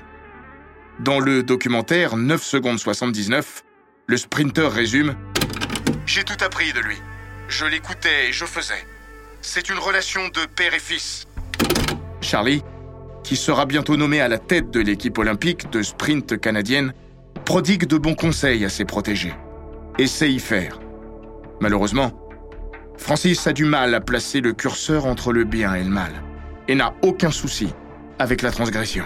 Dans 0.99 1.19
le 1.19 1.41
documentaire 1.41 2.15
9 2.15 2.43
secondes 2.43 2.77
79, 2.77 3.63
le 4.05 4.17
sprinter 4.17 4.71
résume 4.71 5.15
J'ai 6.05 6.23
tout 6.23 6.37
appris 6.45 6.73
de 6.73 6.79
lui. 6.79 6.97
Je 7.47 7.65
l'écoutais 7.65 8.29
et 8.29 8.31
je 8.31 8.45
faisais. 8.45 8.85
C'est 9.41 9.69
une 9.69 9.79
relation 9.79 10.27
de 10.27 10.45
père 10.55 10.75
et 10.75 10.79
fils. 10.79 11.25
Charlie, 12.21 12.61
qui 13.23 13.35
sera 13.35 13.65
bientôt 13.65 13.97
nommé 13.97 14.21
à 14.21 14.27
la 14.27 14.37
tête 14.37 14.69
de 14.69 14.79
l'équipe 14.79 15.17
olympique 15.17 15.71
de 15.71 15.81
sprint 15.81 16.39
canadienne, 16.39 16.93
prodigue 17.45 17.87
de 17.87 17.97
bons 17.97 18.15
conseils 18.15 18.63
à 18.63 18.69
ses 18.69 18.85
protégés 18.85 19.33
et 19.99 20.39
faire. 20.39 20.79
Malheureusement, 21.59 22.11
Francis 22.97 23.45
a 23.47 23.53
du 23.53 23.65
mal 23.65 23.93
à 23.93 23.99
placer 23.99 24.39
le 24.39 24.53
curseur 24.53 25.05
entre 25.05 25.33
le 25.33 25.43
bien 25.43 25.75
et 25.75 25.83
le 25.83 25.89
mal, 25.89 26.23
et 26.69 26.75
n'a 26.75 26.93
aucun 27.01 27.31
souci 27.31 27.73
avec 28.17 28.41
la 28.41 28.51
transgression. 28.51 29.03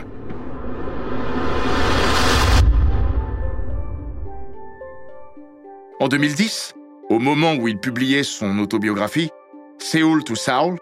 En 6.00 6.07
2010, 6.07 6.75
au 7.09 7.17
moment 7.17 7.55
où 7.55 7.67
il 7.67 7.79
publiait 7.79 8.23
son 8.23 8.59
autobiographie, 8.59 9.31
Seoul 9.79 10.23
to 10.23 10.35
Seoul, 10.35 10.77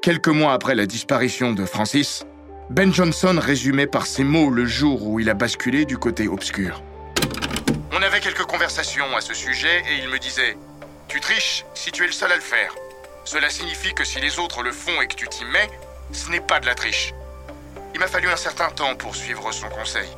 quelques 0.00 0.28
mois 0.28 0.54
après 0.54 0.74
la 0.74 0.86
disparition 0.86 1.52
de 1.52 1.66
Francis, 1.66 2.24
Ben 2.70 2.94
Johnson 2.94 3.36
résumait 3.38 3.86
par 3.86 4.06
ces 4.06 4.24
mots 4.24 4.48
le 4.48 4.64
jour 4.64 5.06
où 5.06 5.20
il 5.20 5.28
a 5.28 5.34
basculé 5.34 5.84
du 5.84 5.98
côté 5.98 6.28
obscur. 6.28 6.82
On 7.96 8.02
avait 8.02 8.18
quelques 8.18 8.42
conversations 8.42 9.16
à 9.16 9.20
ce 9.20 9.34
sujet 9.34 9.84
et 9.88 10.02
il 10.02 10.08
me 10.08 10.18
disait 10.18 10.56
Tu 11.06 11.20
triches 11.20 11.64
si 11.74 11.92
tu 11.92 12.02
es 12.02 12.06
le 12.06 12.12
seul 12.12 12.32
à 12.32 12.34
le 12.34 12.40
faire. 12.40 12.74
Cela 13.24 13.48
signifie 13.48 13.94
que 13.94 14.02
si 14.02 14.18
les 14.20 14.40
autres 14.40 14.64
le 14.64 14.72
font 14.72 15.00
et 15.00 15.06
que 15.06 15.14
tu 15.14 15.28
t'y 15.28 15.44
mets, 15.44 15.70
ce 16.10 16.28
n'est 16.28 16.40
pas 16.40 16.58
de 16.58 16.66
la 16.66 16.74
triche. 16.74 17.14
Il 17.94 18.00
m'a 18.00 18.08
fallu 18.08 18.28
un 18.28 18.36
certain 18.36 18.68
temps 18.70 18.96
pour 18.96 19.14
suivre 19.14 19.52
son 19.52 19.68
conseil. 19.68 20.08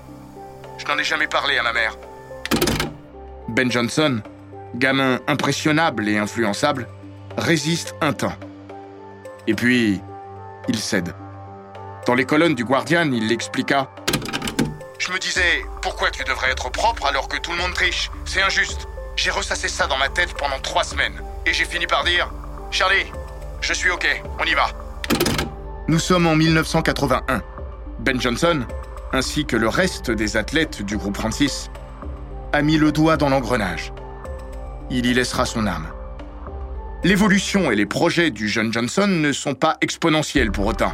Je 0.78 0.86
n'en 0.86 0.96
ai 0.96 1.04
jamais 1.04 1.26
parlé 1.26 1.58
à 1.58 1.62
ma 1.62 1.74
mère. 1.74 1.98
Ben 3.48 3.70
Johnson, 3.70 4.22
gamin 4.74 5.20
impressionnable 5.26 6.08
et 6.08 6.16
influençable, 6.16 6.88
résiste 7.36 7.94
un 8.00 8.14
temps. 8.14 8.36
Et 9.46 9.52
puis, 9.52 10.00
il 10.68 10.78
cède. 10.78 11.14
Dans 12.06 12.14
les 12.14 12.24
colonnes 12.24 12.54
du 12.54 12.64
Guardian, 12.64 13.12
il 13.12 13.28
l'expliqua. 13.28 13.90
Je 15.06 15.12
me 15.12 15.18
disais, 15.20 15.64
pourquoi 15.82 16.10
tu 16.10 16.24
devrais 16.24 16.50
être 16.50 16.68
propre 16.68 17.06
alors 17.06 17.28
que 17.28 17.36
tout 17.36 17.52
le 17.52 17.58
monde 17.58 17.74
triche 17.74 18.10
C'est 18.24 18.42
injuste. 18.42 18.88
J'ai 19.14 19.30
ressassé 19.30 19.68
ça 19.68 19.86
dans 19.86 19.98
ma 19.98 20.08
tête 20.08 20.34
pendant 20.34 20.58
trois 20.58 20.82
semaines. 20.82 21.22
Et 21.44 21.52
j'ai 21.52 21.64
fini 21.64 21.86
par 21.86 22.02
dire, 22.02 22.28
Charlie, 22.72 23.06
je 23.60 23.72
suis 23.72 23.88
OK, 23.90 24.04
on 24.40 24.44
y 24.44 24.54
va. 24.54 24.66
Nous 25.86 26.00
sommes 26.00 26.26
en 26.26 26.34
1981. 26.34 27.40
Ben 28.00 28.20
Johnson, 28.20 28.66
ainsi 29.12 29.46
que 29.46 29.56
le 29.56 29.68
reste 29.68 30.10
des 30.10 30.36
athlètes 30.36 30.82
du 30.82 30.96
groupe 30.96 31.16
Francis, 31.16 31.70
a 32.52 32.62
mis 32.62 32.76
le 32.76 32.90
doigt 32.90 33.16
dans 33.16 33.28
l'engrenage. 33.28 33.92
Il 34.90 35.06
y 35.06 35.14
laissera 35.14 35.46
son 35.46 35.68
âme. 35.68 35.86
L'évolution 37.04 37.70
et 37.70 37.76
les 37.76 37.86
projets 37.86 38.32
du 38.32 38.48
jeune 38.48 38.72
Johnson 38.72 39.06
ne 39.06 39.32
sont 39.32 39.54
pas 39.54 39.76
exponentiels 39.82 40.50
pour 40.50 40.66
autant. 40.66 40.92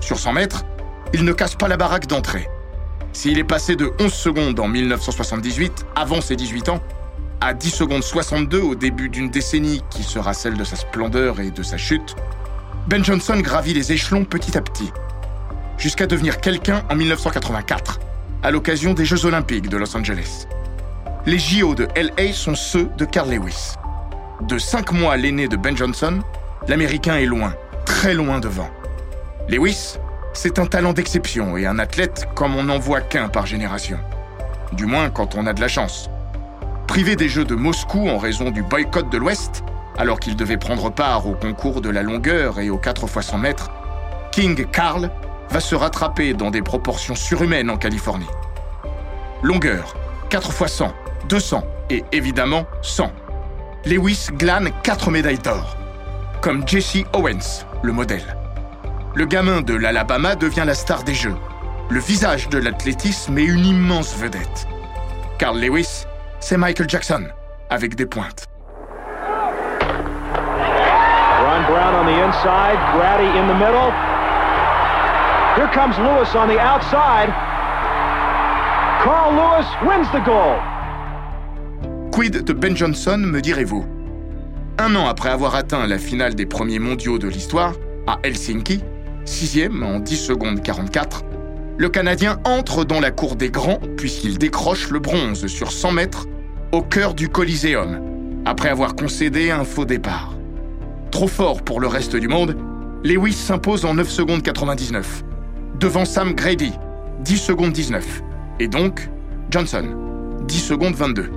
Sur 0.00 0.18
100 0.18 0.32
mètres, 0.32 0.64
il 1.12 1.24
ne 1.24 1.32
casse 1.32 1.54
pas 1.54 1.68
la 1.68 1.76
baraque 1.76 2.08
d'entrée. 2.08 2.48
S'il 3.14 3.38
est 3.38 3.44
passé 3.44 3.76
de 3.76 3.92
11 4.00 4.12
secondes 4.12 4.58
en 4.58 4.66
1978, 4.66 5.86
avant 5.94 6.20
ses 6.20 6.34
18 6.34 6.68
ans, 6.68 6.80
à 7.40 7.54
10 7.54 7.70
secondes 7.70 8.02
62 8.02 8.60
au 8.60 8.74
début 8.74 9.08
d'une 9.08 9.30
décennie 9.30 9.82
qui 9.88 10.02
sera 10.02 10.34
celle 10.34 10.54
de 10.54 10.64
sa 10.64 10.74
splendeur 10.74 11.38
et 11.38 11.52
de 11.52 11.62
sa 11.62 11.76
chute, 11.76 12.16
Ben 12.88 13.04
Johnson 13.04 13.38
gravit 13.38 13.72
les 13.72 13.92
échelons 13.92 14.24
petit 14.24 14.58
à 14.58 14.60
petit, 14.60 14.90
jusqu'à 15.78 16.08
devenir 16.08 16.40
quelqu'un 16.40 16.82
en 16.90 16.96
1984, 16.96 18.00
à 18.42 18.50
l'occasion 18.50 18.94
des 18.94 19.04
Jeux 19.04 19.24
olympiques 19.26 19.68
de 19.68 19.76
Los 19.76 19.96
Angeles. 19.96 20.48
Les 21.24 21.38
JO 21.38 21.76
de 21.76 21.86
LA 21.94 22.32
sont 22.32 22.56
ceux 22.56 22.88
de 22.98 23.04
Carl 23.04 23.30
Lewis. 23.30 23.74
De 24.42 24.58
cinq 24.58 24.90
mois 24.90 25.16
l'aîné 25.16 25.46
de 25.46 25.56
Ben 25.56 25.76
Johnson, 25.76 26.18
l'Américain 26.66 27.14
est 27.16 27.26
loin, 27.26 27.54
très 27.86 28.12
loin 28.12 28.40
devant. 28.40 28.68
Lewis, 29.48 29.98
c'est 30.34 30.58
un 30.58 30.66
talent 30.66 30.92
d'exception 30.92 31.56
et 31.56 31.64
un 31.64 31.78
athlète 31.78 32.28
comme 32.34 32.56
on 32.56 32.64
n'en 32.64 32.78
voit 32.78 33.00
qu'un 33.00 33.28
par 33.28 33.46
génération. 33.46 33.98
Du 34.72 34.84
moins 34.84 35.08
quand 35.08 35.36
on 35.36 35.46
a 35.46 35.52
de 35.52 35.60
la 35.60 35.68
chance. 35.68 36.10
Privé 36.86 37.16
des 37.16 37.28
Jeux 37.28 37.44
de 37.44 37.54
Moscou 37.54 38.08
en 38.08 38.18
raison 38.18 38.50
du 38.50 38.62
boycott 38.62 39.10
de 39.10 39.16
l'Ouest, 39.16 39.64
alors 39.96 40.20
qu'il 40.20 40.36
devait 40.36 40.56
prendre 40.56 40.90
part 40.90 41.26
au 41.26 41.34
concours 41.34 41.80
de 41.80 41.88
la 41.88 42.02
longueur 42.02 42.58
et 42.58 42.68
aux 42.68 42.78
4 42.78 43.04
x 43.04 43.26
100 43.26 43.38
mètres, 43.38 43.70
King 44.32 44.66
Carl 44.66 45.10
va 45.50 45.60
se 45.60 45.74
rattraper 45.74 46.34
dans 46.34 46.50
des 46.50 46.62
proportions 46.62 47.14
surhumaines 47.14 47.70
en 47.70 47.76
Californie. 47.76 48.28
Longueur, 49.42 49.96
4 50.30 50.50
x 50.50 50.72
100, 50.72 50.92
200 51.28 51.64
et 51.90 52.04
évidemment 52.12 52.66
100. 52.82 53.10
Lewis 53.86 54.28
glane 54.32 54.70
4 54.82 55.10
médailles 55.10 55.38
d'or, 55.38 55.76
comme 56.40 56.66
Jesse 56.66 57.04
Owens, 57.12 57.64
le 57.82 57.92
modèle. 57.92 58.36
Le 59.16 59.26
gamin 59.26 59.60
de 59.60 59.74
l'Alabama 59.74 60.34
devient 60.34 60.64
la 60.66 60.74
star 60.74 61.04
des 61.04 61.14
Jeux, 61.14 61.36
le 61.88 62.00
visage 62.00 62.48
de 62.48 62.58
l'athlétisme 62.58 63.38
et 63.38 63.44
une 63.44 63.64
immense 63.64 64.16
vedette. 64.16 64.66
Carl 65.38 65.56
Lewis, 65.56 66.04
c'est 66.40 66.56
Michael 66.56 66.90
Jackson, 66.90 67.28
avec 67.70 67.94
des 67.94 68.06
pointes. 68.06 68.48
Ron 71.40 71.62
Brown 71.68 71.94
on 71.94 72.06
the 72.06 72.18
inside, 72.26 72.76
Grady 72.96 73.28
in 73.38 73.46
the 73.46 73.54
middle. 73.54 73.92
Here 75.54 75.70
comes 75.72 75.96
Lewis 75.96 76.34
on 76.34 76.48
the 76.48 76.58
outside. 76.58 77.32
Carl 79.04 79.32
Lewis 79.32 79.68
wins 79.86 80.10
the 80.10 80.24
goal. 80.24 80.58
Quid 82.10 82.42
de 82.42 82.52
Ben 82.52 82.76
Johnson, 82.76 83.18
me 83.18 83.40
direz-vous? 83.40 83.86
Un 84.78 84.96
an 84.96 85.06
après 85.06 85.28
avoir 85.28 85.54
atteint 85.54 85.86
la 85.86 85.98
finale 85.98 86.34
des 86.34 86.46
premiers 86.46 86.80
mondiaux 86.80 87.18
de 87.18 87.28
l'histoire, 87.28 87.74
à 88.08 88.18
Helsinki, 88.24 88.82
sixième 89.24 89.82
en 89.82 90.00
10 90.00 90.16
secondes 90.16 90.62
44, 90.62 91.24
le 91.76 91.88
Canadien 91.88 92.38
entre 92.44 92.84
dans 92.84 93.00
la 93.00 93.10
cour 93.10 93.36
des 93.36 93.50
grands 93.50 93.80
puisqu'il 93.96 94.38
décroche 94.38 94.90
le 94.90 95.00
bronze 95.00 95.46
sur 95.46 95.72
100 95.72 95.92
mètres 95.92 96.26
au 96.72 96.82
cœur 96.82 97.14
du 97.14 97.28
Coliseum, 97.28 98.00
après 98.44 98.68
avoir 98.68 98.94
concédé 98.96 99.50
un 99.50 99.64
faux 99.64 99.84
départ. 99.84 100.34
Trop 101.10 101.28
fort 101.28 101.62
pour 101.62 101.80
le 101.80 101.86
reste 101.86 102.16
du 102.16 102.28
monde, 102.28 102.56
Lewis 103.04 103.34
s'impose 103.34 103.84
en 103.84 103.94
9 103.94 104.08
secondes 104.08 104.42
99, 104.42 105.24
devant 105.78 106.04
Sam 106.04 106.32
Grady, 106.34 106.72
10 107.20 107.36
secondes 107.38 107.72
19, 107.72 108.22
et 108.60 108.68
donc 108.68 109.08
Johnson, 109.50 109.84
10 110.46 110.58
secondes 110.58 110.94
22. 110.94 111.30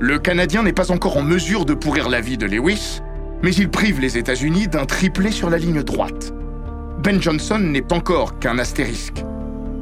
Le 0.00 0.18
Canadien 0.18 0.62
n'est 0.62 0.72
pas 0.72 0.92
encore 0.92 1.16
en 1.16 1.22
mesure 1.22 1.64
de 1.64 1.74
pourrir 1.74 2.08
la 2.08 2.20
vie 2.20 2.38
de 2.38 2.46
Lewis, 2.46 3.00
mais 3.42 3.52
il 3.52 3.68
prive 3.68 4.00
les 4.00 4.16
États-Unis 4.16 4.68
d'un 4.68 4.86
triplé 4.86 5.30
sur 5.30 5.50
la 5.50 5.58
ligne 5.58 5.82
droite. 5.82 6.32
Ben 6.98 7.22
Johnson 7.22 7.60
n'est 7.60 7.92
encore 7.92 8.40
qu'un 8.40 8.58
astérisque. 8.58 9.24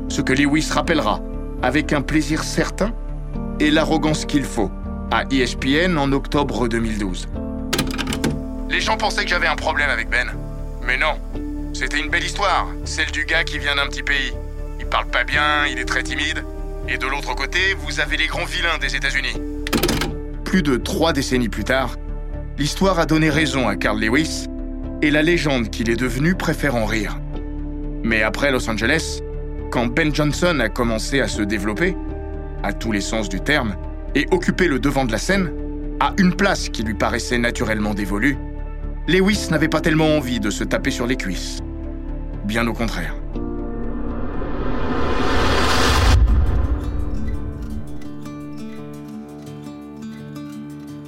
Ce 0.08 0.20
que 0.20 0.34
Lewis 0.34 0.68
rappellera, 0.70 1.20
avec 1.62 1.94
un 1.94 2.02
plaisir 2.02 2.44
certain 2.44 2.92
et 3.58 3.70
l'arrogance 3.70 4.26
qu'il 4.26 4.44
faut, 4.44 4.70
à 5.10 5.24
ESPN 5.30 5.96
en 5.96 6.12
octobre 6.12 6.68
2012. 6.68 7.28
Les 8.68 8.80
gens 8.82 8.98
pensaient 8.98 9.24
que 9.24 9.30
j'avais 9.30 9.46
un 9.46 9.56
problème 9.56 9.88
avec 9.88 10.10
Ben. 10.10 10.30
Mais 10.86 10.98
non. 10.98 11.14
C'était 11.72 11.98
une 11.98 12.10
belle 12.10 12.24
histoire, 12.24 12.68
celle 12.84 13.10
du 13.10 13.24
gars 13.24 13.44
qui 13.44 13.58
vient 13.58 13.76
d'un 13.76 13.86
petit 13.86 14.02
pays. 14.02 14.34
Il 14.78 14.86
parle 14.86 15.06
pas 15.06 15.24
bien, 15.24 15.66
il 15.70 15.78
est 15.78 15.86
très 15.86 16.02
timide. 16.02 16.44
Et 16.86 16.98
de 16.98 17.06
l'autre 17.06 17.34
côté, 17.34 17.74
vous 17.78 17.98
avez 17.98 18.18
les 18.18 18.26
grands 18.26 18.44
vilains 18.44 18.78
des 18.78 18.94
États-Unis. 18.94 19.40
Plus 20.44 20.62
de 20.62 20.76
trois 20.76 21.14
décennies 21.14 21.48
plus 21.48 21.64
tard, 21.64 21.96
l'histoire 22.58 22.98
a 22.98 23.06
donné 23.06 23.30
raison 23.30 23.66
à 23.68 23.76
Carl 23.76 23.98
Lewis 23.98 24.48
et 25.02 25.10
la 25.10 25.22
légende 25.22 25.70
qu'il 25.70 25.90
est 25.90 25.96
devenu 25.96 26.34
préfère 26.34 26.74
en 26.74 26.84
rire. 26.84 27.18
Mais 28.02 28.22
après 28.22 28.50
Los 28.50 28.68
Angeles, 28.68 29.20
quand 29.70 29.86
Ben 29.86 30.14
Johnson 30.14 30.58
a 30.60 30.68
commencé 30.68 31.20
à 31.20 31.28
se 31.28 31.42
développer, 31.42 31.96
à 32.62 32.72
tous 32.72 32.92
les 32.92 33.00
sens 33.00 33.28
du 33.28 33.40
terme, 33.40 33.76
et 34.14 34.26
occuper 34.30 34.68
le 34.68 34.78
devant 34.78 35.04
de 35.04 35.12
la 35.12 35.18
scène, 35.18 35.52
à 36.00 36.14
une 36.18 36.34
place 36.34 36.68
qui 36.68 36.82
lui 36.82 36.94
paraissait 36.94 37.38
naturellement 37.38 37.94
dévolue, 37.94 38.36
Lewis 39.08 39.48
n'avait 39.50 39.68
pas 39.68 39.80
tellement 39.80 40.16
envie 40.16 40.40
de 40.40 40.50
se 40.50 40.64
taper 40.64 40.90
sur 40.90 41.06
les 41.06 41.16
cuisses. 41.16 41.60
Bien 42.44 42.66
au 42.66 42.72
contraire. 42.72 43.14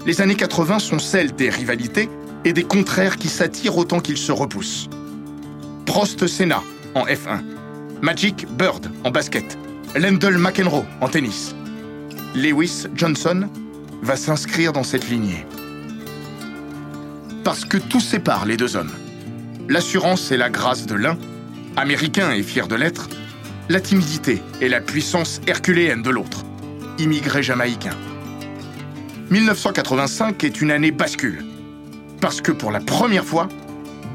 Les 0.06 0.20
années 0.20 0.36
80 0.36 0.78
sont 0.78 0.98
celles 0.98 1.32
des 1.34 1.50
rivalités 1.50 2.08
et 2.48 2.54
des 2.54 2.64
contraires 2.64 3.18
qui 3.18 3.28
s'attirent 3.28 3.76
autant 3.76 4.00
qu'ils 4.00 4.16
se 4.16 4.32
repoussent. 4.32 4.88
Prost 5.84 6.26
Senna 6.26 6.62
en 6.94 7.04
F1, 7.04 7.42
Magic 8.00 8.46
Bird 8.56 8.90
en 9.04 9.10
basket, 9.10 9.58
Lendl 9.94 10.38
McEnroe 10.38 10.86
en 11.02 11.08
tennis. 11.08 11.54
Lewis 12.34 12.86
Johnson 12.94 13.50
va 14.00 14.16
s'inscrire 14.16 14.72
dans 14.72 14.82
cette 14.82 15.10
lignée. 15.10 15.44
Parce 17.44 17.66
que 17.66 17.76
tout 17.76 18.00
sépare 18.00 18.46
les 18.46 18.56
deux 18.56 18.76
hommes. 18.76 18.92
L'assurance 19.68 20.32
et 20.32 20.38
la 20.38 20.48
grâce 20.48 20.86
de 20.86 20.94
l'un, 20.94 21.18
américain 21.76 22.32
et 22.32 22.42
fier 22.42 22.66
de 22.66 22.76
l'être, 22.76 23.10
la 23.68 23.82
timidité 23.82 24.40
et 24.62 24.70
la 24.70 24.80
puissance 24.80 25.42
herculéenne 25.46 26.02
de 26.02 26.08
l'autre, 26.08 26.46
immigré 26.98 27.42
jamaïcain. 27.42 27.96
1985 29.28 30.42
est 30.44 30.62
une 30.62 30.70
année 30.70 30.92
bascule. 30.92 31.44
Parce 32.20 32.40
que 32.40 32.52
pour 32.52 32.70
la 32.70 32.80
première 32.80 33.24
fois, 33.24 33.48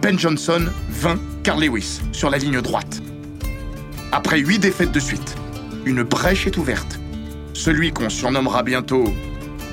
Ben 0.01 0.19
Johnson 0.19 0.65
vainc 0.89 1.19
Carl 1.43 1.63
Lewis 1.63 2.01
sur 2.11 2.29
la 2.29 2.37
ligne 2.37 2.61
droite. 2.61 3.01
Après 4.11 4.39
huit 4.39 4.59
défaites 4.59 4.91
de 4.91 4.99
suite, 4.99 5.35
une 5.85 6.03
brèche 6.03 6.45
est 6.47 6.57
ouverte. 6.57 6.99
Celui 7.53 7.91
qu'on 7.91 8.09
surnommera 8.09 8.63
bientôt 8.63 9.05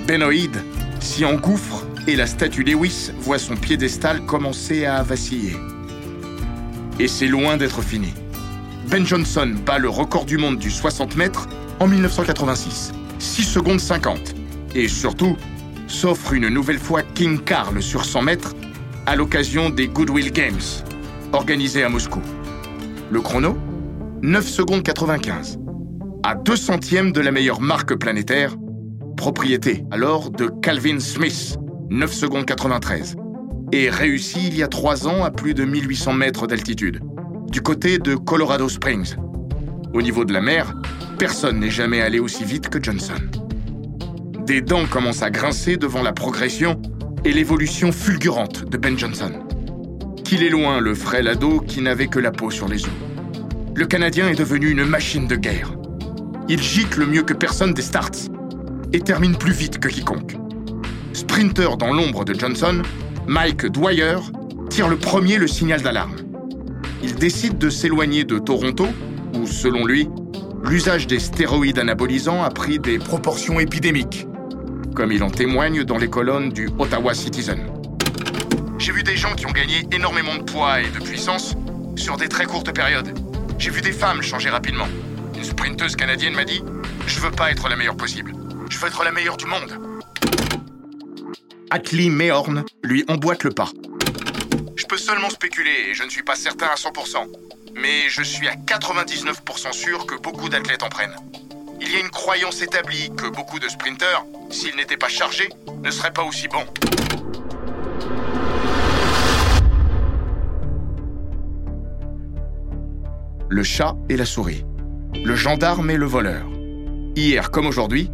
Benoïd 0.07 0.63
s'y 1.01 1.25
engouffre 1.25 1.85
et 2.07 2.17
la 2.17 2.27
statue 2.27 2.63
Lewis 2.63 3.11
voit 3.21 3.39
son 3.39 3.57
piédestal 3.57 4.25
commencer 4.27 4.85
à 4.85 5.03
vaciller. 5.03 5.57
Et 6.99 7.09
c'est 7.09 7.27
loin 7.27 7.57
d'être 7.57 7.83
fini. 7.83 8.13
Ben 8.89 9.05
Johnson 9.05 9.55
bat 9.67 9.79
le 9.79 9.89
record 9.89 10.25
du 10.25 10.39
monde 10.39 10.59
du 10.59 10.71
60 10.71 11.17
mètres 11.17 11.49
en 11.81 11.87
1986, 11.87 12.93
6 13.19 13.43
secondes 13.43 13.81
50. 13.81 14.35
Et 14.75 14.89
surtout, 14.89 15.37
s'offre 15.91 16.33
une 16.33 16.49
nouvelle 16.49 16.79
fois 16.79 17.03
King 17.03 17.41
Carl 17.41 17.83
sur 17.83 18.05
100 18.05 18.23
mètres 18.23 18.55
à 19.07 19.17
l'occasion 19.17 19.71
des 19.71 19.89
Goodwill 19.89 20.31
Games, 20.31 20.61
organisés 21.33 21.83
à 21.83 21.89
Moscou. 21.89 22.21
Le 23.11 23.21
chrono 23.21 23.59
9 24.23 24.47
secondes 24.47 24.83
95. 24.83 25.59
À 26.23 26.35
2 26.35 26.57
centièmes 26.57 27.13
de 27.13 27.21
la 27.21 27.33
meilleure 27.33 27.61
marque 27.61 27.95
planétaire, 27.97 28.55
propriété 29.17 29.85
alors 29.91 30.31
de 30.31 30.51
Calvin 30.63 31.01
Smith, 31.01 31.57
9 31.91 32.13
secondes 32.13 32.47
93. 32.47 33.17
Et 33.73 33.91
réussi 33.91 34.47
il 34.47 34.57
y 34.57 34.63
a 34.63 34.69
3 34.69 35.09
ans 35.09 35.25
à 35.25 35.31
plus 35.31 35.55
de 35.55 35.65
1800 35.65 36.13
mètres 36.13 36.47
d'altitude, 36.47 37.01
du 37.51 37.63
côté 37.63 37.99
de 37.99 38.15
Colorado 38.15 38.69
Springs. 38.69 39.17
Au 39.93 40.03
niveau 40.03 40.25
de 40.25 40.33
la 40.33 40.41
mer, 40.41 40.73
personne 41.19 41.59
n'est 41.59 41.71
jamais 41.71 42.01
allé 42.01 42.21
aussi 42.21 42.45
vite 42.45 42.69
que 42.69 42.83
Johnson. 42.83 43.40
Des 44.51 44.61
dents 44.61 44.87
commencent 44.87 45.23
à 45.23 45.31
grincer 45.31 45.77
devant 45.77 46.03
la 46.03 46.13
progression 46.13 46.83
et 47.25 47.33
l'évolution 47.33 47.93
fulgurante 47.93 48.69
de 48.69 48.77
Ben 48.77 48.99
Johnson. 48.99 49.31
Qu'il 50.25 50.43
est 50.43 50.49
loin 50.49 50.81
le 50.81 50.97
frêle 50.97 51.29
ado 51.29 51.61
qui 51.61 51.81
n'avait 51.81 52.09
que 52.09 52.19
la 52.19 52.33
peau 52.33 52.51
sur 52.51 52.67
les 52.67 52.83
os. 52.83 52.91
Le 53.77 53.87
Canadien 53.87 54.29
est 54.29 54.35
devenu 54.35 54.71
une 54.71 54.85
machine 54.85 55.29
de 55.29 55.37
guerre. 55.37 55.71
Il 56.49 56.61
gicle 56.61 57.07
mieux 57.07 57.23
que 57.23 57.33
personne 57.33 57.75
des 57.75 57.83
starts 57.83 58.11
et 58.93 58.99
termine 58.99 59.37
plus 59.37 59.53
vite 59.53 59.79
que 59.79 59.87
quiconque. 59.87 60.37
Sprinter 61.13 61.77
dans 61.77 61.93
l'ombre 61.93 62.25
de 62.25 62.35
Johnson, 62.35 62.83
Mike 63.29 63.67
Dwyer 63.67 64.17
tire 64.69 64.89
le 64.89 64.97
premier 64.97 65.37
le 65.37 65.47
signal 65.47 65.81
d'alarme. 65.81 66.17
Il 67.05 67.15
décide 67.15 67.57
de 67.57 67.71
s'éloigner 67.71 68.25
de 68.25 68.41
Toronto, 68.41 68.89
où, 69.33 69.47
selon 69.47 69.87
lui, 69.87 70.09
l'usage 70.65 71.07
des 71.07 71.21
stéroïdes 71.21 71.79
anabolisants 71.79 72.43
a 72.43 72.51
pris 72.51 72.81
des 72.81 72.99
proportions 72.99 73.61
épidémiques 73.61 74.27
comme 74.95 75.13
il 75.13 75.23
en 75.23 75.31
témoigne 75.31 75.85
dans 75.85 75.99
les 75.99 76.09
colonnes 76.09 76.51
du 76.51 76.69
Ottawa 76.79 77.15
Citizen. 77.15 77.71
J'ai 78.79 78.93
vu 78.93 79.03
des 79.03 79.17
gens 79.17 79.35
qui 79.35 79.47
ont 79.47 79.53
gagné 79.53 79.87
énormément 79.93 80.35
de 80.37 80.43
poids 80.43 80.81
et 80.81 80.89
de 80.89 80.99
puissance 80.99 81.55
sur 81.97 82.17
des 82.17 82.29
très 82.29 82.47
courtes 82.47 82.73
périodes. 82.73 83.13
J'ai 83.59 83.71
vu 83.71 83.81
des 83.83 83.93
femmes 83.93 84.23
changer 84.23 84.51
rapidement. 84.51 84.89
Une 85.37 85.45
sprinteuse 85.45 85.97
canadienne 85.97 86.35
m'a 86.35 86.45
dit 86.45 86.63
Je 87.07 87.21
veux 87.21 87.31
pas 87.31 87.51
être 87.51 87.69
la 87.69 87.77
meilleure 87.77 87.97
possible. 87.97 88.33
Je 88.71 88.79
veux 88.79 88.89
être 88.89 89.05
la 89.05 89.13
meilleure 89.13 89.37
du 89.37 89.47
monde. 89.47 89.79
Atlee 91.71 92.11
Mehorn 92.11 92.65
lui 92.83 93.05
emboîte 93.09 93.45
le 93.45 93.51
pas. 93.51 93.71
Je 94.77 94.87
peux 94.87 94.97
seulement 94.97 95.31
spéculer 95.31 95.91
et 95.91 95.95
je 95.95 96.03
ne 96.03 96.09
suis 96.09 96.23
pas 96.23 96.35
certain 96.35 96.67
à 96.67 96.75
100%. 96.75 97.27
Mais 97.75 98.09
je 98.09 98.23
suis 98.23 98.49
à 98.49 98.55
99% 98.55 99.73
sûr 99.73 100.07
que 100.07 100.17
beaucoup 100.17 100.49
d'athlètes 100.49 100.83
en 100.83 100.89
prennent. 100.89 101.17
Il 101.83 101.91
y 101.91 101.97
a 101.97 102.01
une 102.01 102.11
croyance 102.11 102.61
établie 102.61 103.11
que 103.17 103.29
beaucoup 103.35 103.59
de 103.59 103.67
sprinteurs, 103.67 104.27
s'ils 104.51 104.77
n'étaient 104.77 104.99
pas 104.99 105.09
chargés, 105.09 105.49
ne 105.83 105.91
seraient 105.91 106.13
pas 106.13 106.23
aussi 106.23 106.47
bons. 106.47 106.67
Le 113.49 113.63
chat 113.63 113.97
et 114.11 114.17
la 114.17 114.27
souris. 114.27 114.65
Le 115.25 115.35
gendarme 115.35 115.91
et 115.91 115.97
le 115.97 116.07
voleur. 116.07 116.47
Hier 117.17 117.51
comme 117.51 117.67
aujourd'hui, 117.67 118.11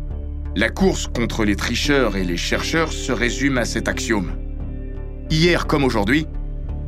la 0.54 0.70
course 0.70 1.08
contre 1.08 1.44
les 1.44 1.56
tricheurs 1.56 2.16
et 2.16 2.24
les 2.24 2.36
chercheurs 2.36 2.92
se 2.92 3.12
résume 3.12 3.58
à 3.58 3.64
cet 3.64 3.88
axiome. 3.88 4.32
Hier 5.28 5.66
comme 5.66 5.84
aujourd'hui, 5.84 6.26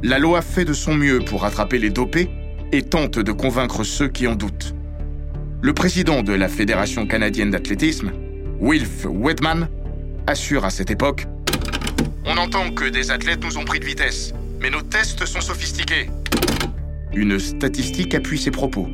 la 0.05 0.19
loi 0.19 0.43
fait 0.43 0.65
de 0.65 0.73
son 0.73 0.95
mieux 0.95 1.19
pour 1.19 1.45
attraper 1.45 1.79
les 1.79 1.91
dopés 1.91 2.31
et 2.71 2.83
tente 2.83 3.19
de 3.19 3.33
convaincre 3.33 3.83
ceux 3.83 4.09
qui 4.09 4.29
en 4.29 4.37
doutent. 4.37 4.75
Le 5.61 5.73
président 5.73 6.23
de 6.23 6.33
la 6.33 6.49
Fédération 6.49 7.05
canadienne 7.05 7.51
d'athlétisme, 7.51 8.13
Wilf 8.61 9.07
Wedman, 9.07 9.69
assure 10.29 10.65
à 10.65 10.71
cette 10.71 10.93
époque 10.93 11.27
On 12.25 12.37
entend 12.37 12.71
que 12.71 12.89
des 12.89 13.11
athlètes 13.11 13.43
nous 13.43 13.59
ont 13.59 13.65
pris 13.65 13.81
de 13.81 13.85
vitesse, 13.85 14.33
mais 14.61 14.71
nos 14.71 14.83
tests 14.83 15.27
sont 15.27 15.41
sophistiqués. 15.41 16.11
Une 17.13 17.41
statistique 17.41 18.15
appuie 18.15 18.39
ses 18.39 18.53
propos. 18.53 18.87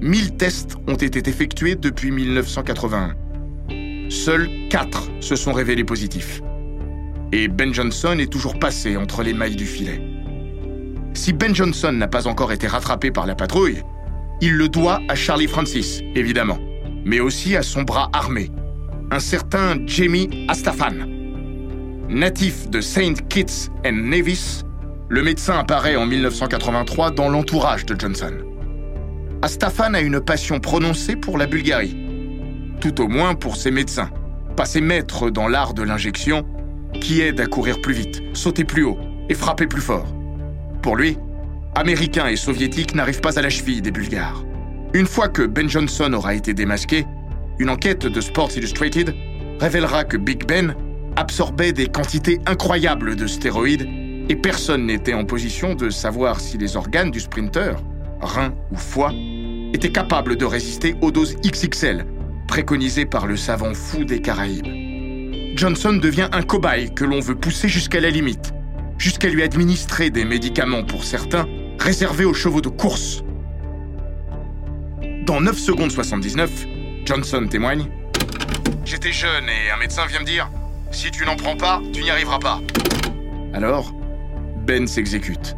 1000 0.00 0.36
tests 0.38 0.76
ont 0.88 0.94
été 0.94 1.28
effectués 1.28 1.74
depuis 1.74 2.10
1981. 2.10 3.14
Seuls 4.08 4.48
4 4.70 5.10
se 5.20 5.36
sont 5.36 5.52
révélés 5.52 5.84
positifs. 5.84 6.40
Et 7.32 7.48
Ben 7.48 7.74
Johnson 7.74 8.16
est 8.18 8.32
toujours 8.32 8.58
passé 8.58 8.96
entre 8.96 9.22
les 9.22 9.34
mailles 9.34 9.56
du 9.56 9.66
filet. 9.66 10.00
Si 11.12 11.34
Ben 11.34 11.54
Johnson 11.54 11.92
n'a 11.92 12.08
pas 12.08 12.26
encore 12.26 12.52
été 12.52 12.66
rattrapé 12.66 13.10
par 13.10 13.26
la 13.26 13.34
patrouille, 13.34 13.82
il 14.42 14.54
le 14.54 14.68
doit 14.68 15.00
à 15.08 15.14
Charlie 15.14 15.46
Francis, 15.46 16.02
évidemment, 16.16 16.58
mais 17.04 17.20
aussi 17.20 17.54
à 17.56 17.62
son 17.62 17.82
bras 17.82 18.10
armé, 18.12 18.50
un 19.12 19.20
certain 19.20 19.76
Jamie 19.86 20.46
Astafan. 20.48 21.06
Natif 22.08 22.68
de 22.68 22.80
St. 22.80 23.28
Kitts 23.28 23.70
and 23.86 23.92
Nevis, 23.92 24.62
le 25.08 25.22
médecin 25.22 25.56
apparaît 25.58 25.94
en 25.94 26.06
1983 26.06 27.12
dans 27.12 27.28
l'entourage 27.28 27.86
de 27.86 27.94
Johnson. 27.96 28.32
Astafan 29.42 29.94
a 29.94 30.00
une 30.00 30.20
passion 30.20 30.58
prononcée 30.58 31.14
pour 31.14 31.38
la 31.38 31.46
Bulgarie, 31.46 31.96
tout 32.80 33.00
au 33.00 33.06
moins 33.06 33.36
pour 33.36 33.54
ses 33.54 33.70
médecins, 33.70 34.10
pas 34.56 34.66
ses 34.66 34.80
maîtres 34.80 35.30
dans 35.30 35.46
l'art 35.46 35.72
de 35.72 35.84
l'injection, 35.84 36.44
qui 37.00 37.20
aident 37.20 37.40
à 37.40 37.46
courir 37.46 37.80
plus 37.80 37.94
vite, 37.94 38.20
sauter 38.32 38.64
plus 38.64 38.82
haut 38.82 38.98
et 39.28 39.34
frapper 39.34 39.68
plus 39.68 39.80
fort. 39.80 40.12
Pour 40.82 40.96
lui, 40.96 41.16
Américains 41.74 42.28
et 42.28 42.36
Soviétiques 42.36 42.94
n'arrivent 42.94 43.22
pas 43.22 43.38
à 43.38 43.42
la 43.42 43.48
cheville 43.48 43.80
des 43.80 43.90
Bulgares. 43.90 44.44
Une 44.92 45.06
fois 45.06 45.28
que 45.28 45.42
Ben 45.42 45.70
Johnson 45.70 46.12
aura 46.12 46.34
été 46.34 46.52
démasqué, 46.52 47.06
une 47.58 47.70
enquête 47.70 48.06
de 48.06 48.20
Sports 48.20 48.50
Illustrated 48.54 49.14
révélera 49.58 50.04
que 50.04 50.18
Big 50.18 50.46
Ben 50.46 50.74
absorbait 51.16 51.72
des 51.72 51.86
quantités 51.86 52.40
incroyables 52.44 53.16
de 53.16 53.26
stéroïdes 53.26 53.88
et 54.28 54.36
personne 54.36 54.84
n'était 54.84 55.14
en 55.14 55.24
position 55.24 55.74
de 55.74 55.88
savoir 55.88 56.40
si 56.40 56.58
les 56.58 56.76
organes 56.76 57.10
du 57.10 57.20
sprinter, 57.20 57.76
reins 58.20 58.54
ou 58.70 58.76
foie, 58.76 59.12
étaient 59.72 59.92
capables 59.92 60.36
de 60.36 60.44
résister 60.44 60.94
aux 61.00 61.10
doses 61.10 61.36
XXL 61.36 62.04
préconisées 62.48 63.06
par 63.06 63.26
le 63.26 63.38
savant 63.38 63.72
fou 63.72 64.04
des 64.04 64.20
Caraïbes. 64.20 65.56
Johnson 65.56 65.94
devient 65.94 66.28
un 66.32 66.42
cobaye 66.42 66.92
que 66.92 67.04
l'on 67.06 67.20
veut 67.20 67.34
pousser 67.34 67.68
jusqu'à 67.68 68.00
la 68.00 68.10
limite, 68.10 68.52
jusqu'à 68.98 69.28
lui 69.28 69.42
administrer 69.42 70.10
des 70.10 70.26
médicaments 70.26 70.84
pour 70.84 71.04
certains 71.04 71.46
réservé 71.82 72.24
aux 72.24 72.34
chevaux 72.34 72.60
de 72.60 72.68
course. 72.68 73.24
Dans 75.26 75.40
9 75.40 75.58
secondes 75.58 75.90
79, 75.90 76.66
Johnson 77.04 77.46
témoigne 77.50 77.88
J'étais 78.84 79.10
jeune 79.10 79.48
et 79.48 79.70
un 79.74 79.78
médecin 79.78 80.06
vient 80.06 80.20
me 80.20 80.24
dire 80.24 80.48
Si 80.92 81.10
tu 81.10 81.24
n'en 81.24 81.34
prends 81.34 81.56
pas, 81.56 81.82
tu 81.92 82.02
n'y 82.02 82.10
arriveras 82.10 82.38
pas. 82.38 82.60
Alors, 83.52 83.92
Ben 84.64 84.86
s'exécute 84.86 85.56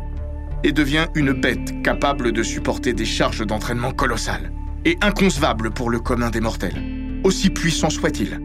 et 0.63 0.73
devient 0.73 1.09
une 1.15 1.33
bête 1.33 1.83
capable 1.83 2.33
de 2.33 2.43
supporter 2.43 2.95
des 2.95 3.05
charges 3.05 3.47
d'entraînement 3.47 3.93
colossales 3.93 4.51
et 4.87 4.97
inconcevable 5.03 5.73
pour 5.73 5.91
le 5.91 6.01
commun 6.01 6.31
des 6.31 6.41
mortels, 6.41 7.21
aussi 7.23 7.51
puissant 7.51 7.91
soit-il. 7.91 8.41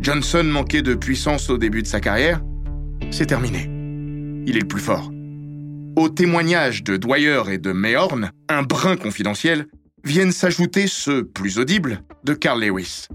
Johnson 0.00 0.44
manquait 0.44 0.82
de 0.82 0.94
puissance 0.94 1.50
au 1.50 1.58
début 1.58 1.82
de 1.82 1.86
sa 1.86 2.00
carrière, 2.00 2.40
c'est 3.10 3.26
terminé. 3.26 3.70
Il 4.46 4.56
est 4.56 4.60
le 4.60 4.68
plus 4.68 4.80
fort. 4.80 5.10
Au 5.96 6.10
témoignage 6.10 6.84
de 6.84 6.98
Dwyer 6.98 7.40
et 7.50 7.56
de 7.56 7.72
Mayhorn, 7.72 8.30
un 8.50 8.62
brin 8.62 8.96
confidentiel, 8.96 9.66
viennent 10.04 10.30
s'ajouter 10.30 10.88
ceux, 10.88 11.24
plus 11.24 11.58
audibles, 11.58 12.02
de 12.22 12.34
Carl 12.34 12.62
Lewis. 12.62 13.06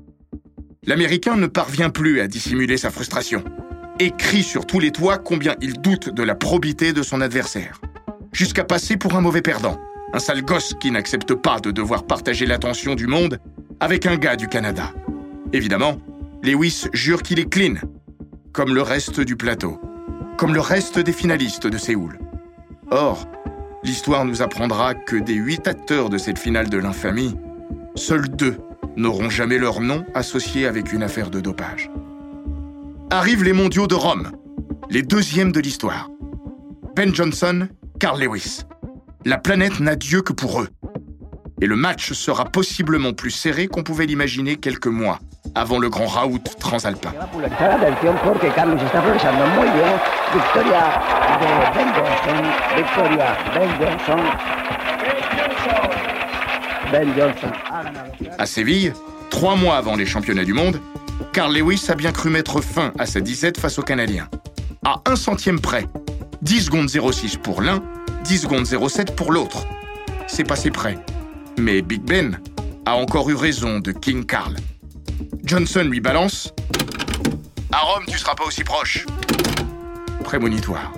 L'Américain 0.87 1.35
ne 1.35 1.45
parvient 1.45 1.91
plus 1.91 2.21
à 2.21 2.27
dissimuler 2.27 2.77
sa 2.77 2.89
frustration 2.89 3.43
et 3.99 4.09
crie 4.09 4.41
sur 4.41 4.65
tous 4.65 4.79
les 4.79 4.91
toits 4.91 5.19
combien 5.19 5.55
il 5.61 5.79
doute 5.79 6.09
de 6.09 6.23
la 6.23 6.33
probité 6.33 6.91
de 6.91 7.03
son 7.03 7.21
adversaire, 7.21 7.79
jusqu'à 8.33 8.63
passer 8.63 8.97
pour 8.97 9.15
un 9.15 9.21
mauvais 9.21 9.43
perdant, 9.43 9.79
un 10.13 10.19
sale 10.19 10.43
gosse 10.43 10.73
qui 10.81 10.89
n'accepte 10.89 11.35
pas 11.35 11.59
de 11.59 11.69
devoir 11.69 12.07
partager 12.07 12.47
l'attention 12.47 12.95
du 12.95 13.05
monde 13.05 13.37
avec 13.79 14.07
un 14.07 14.17
gars 14.17 14.35
du 14.35 14.47
Canada. 14.47 14.91
Évidemment, 15.53 15.99
Lewis 16.41 16.87
jure 16.93 17.21
qu'il 17.21 17.39
est 17.39 17.49
clean, 17.49 17.75
comme 18.53 18.73
le 18.73 18.81
reste 18.81 19.21
du 19.21 19.35
plateau, 19.35 19.79
comme 20.35 20.55
le 20.55 20.61
reste 20.61 20.97
des 20.97 21.13
finalistes 21.13 21.67
de 21.67 21.77
Séoul. 21.77 22.17
Or, 22.91 23.25
l'histoire 23.83 24.25
nous 24.25 24.41
apprendra 24.41 24.93
que 24.93 25.15
des 25.15 25.33
huit 25.33 25.65
acteurs 25.65 26.09
de 26.09 26.17
cette 26.17 26.37
finale 26.37 26.69
de 26.69 26.77
l'infamie, 26.77 27.37
seuls 27.95 28.29
deux 28.29 28.57
n'auront 28.97 29.29
jamais 29.29 29.57
leur 29.57 29.79
nom 29.79 30.05
associé 30.13 30.67
avec 30.67 30.91
une 30.91 31.01
affaire 31.01 31.29
de 31.29 31.39
dopage. 31.39 31.89
Arrivent 33.09 33.45
les 33.45 33.53
mondiaux 33.53 33.87
de 33.87 33.95
Rome, 33.95 34.31
les 34.89 35.01
deuxièmes 35.03 35.53
de 35.53 35.61
l'histoire. 35.61 36.09
Ben 36.95 37.15
Johnson, 37.15 37.69
Carl 37.99 38.21
Lewis. 38.21 38.63
La 39.23 39.37
planète 39.37 39.79
n'a 39.79 39.95
Dieu 39.95 40.21
que 40.21 40.33
pour 40.33 40.61
eux. 40.61 40.69
Et 41.61 41.67
le 41.67 41.77
match 41.77 42.11
sera 42.11 42.43
possiblement 42.43 43.13
plus 43.13 43.31
serré 43.31 43.67
qu'on 43.67 43.83
pouvait 43.83 44.05
l'imaginer 44.05 44.57
quelques 44.57 44.87
mois 44.87 45.19
avant 45.55 45.79
le 45.79 45.89
grand 45.89 46.07
raout 46.07 46.39
transalpin. 46.59 47.11
À 58.37 58.45
Séville, 58.45 58.93
trois 59.29 59.55
mois 59.55 59.77
avant 59.77 59.95
les 59.95 60.05
championnats 60.05 60.45
du 60.45 60.53
monde, 60.53 60.79
Carl 61.33 61.53
Lewis 61.53 61.85
a 61.89 61.95
bien 61.95 62.11
cru 62.11 62.29
mettre 62.29 62.61
fin 62.61 62.91
à 62.99 63.05
sa 63.05 63.21
disette 63.21 63.59
face 63.59 63.79
aux 63.79 63.83
Canadiens. 63.83 64.27
À 64.85 65.01
un 65.05 65.15
centième 65.15 65.59
près, 65.59 65.85
10 66.41 66.65
secondes 66.65 66.89
06 66.89 67.37
pour 67.37 67.61
l'un, 67.61 67.81
10 68.23 68.39
secondes 68.39 68.65
07 68.65 69.15
pour 69.15 69.31
l'autre. 69.31 69.65
C'est 70.27 70.43
passé 70.43 70.71
près. 70.71 70.97
Mais 71.57 71.81
Big 71.81 72.01
Ben 72.01 72.39
a 72.85 72.95
encore 72.95 73.29
eu 73.29 73.35
raison 73.35 73.79
de 73.79 73.91
King 73.91 74.25
Carl. 74.25 74.55
Johnson 75.43 75.83
lui 75.83 75.99
balance 75.99 76.53
À 77.71 77.79
Rome, 77.79 78.03
tu 78.07 78.17
seras 78.17 78.35
pas 78.35 78.45
aussi 78.45 78.63
proche. 78.63 79.05
Prémonitoire. 80.23 80.93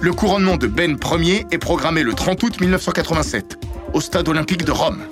Le 0.00 0.12
couronnement 0.12 0.56
de 0.56 0.66
Ben 0.66 0.98
Ier 1.20 1.46
est 1.50 1.58
programmé 1.58 2.02
le 2.02 2.14
30 2.14 2.42
août 2.42 2.60
1987 2.60 3.58
au 3.94 4.00
stade 4.00 4.28
olympique 4.28 4.64
de 4.64 4.72
Rome. 4.72 5.02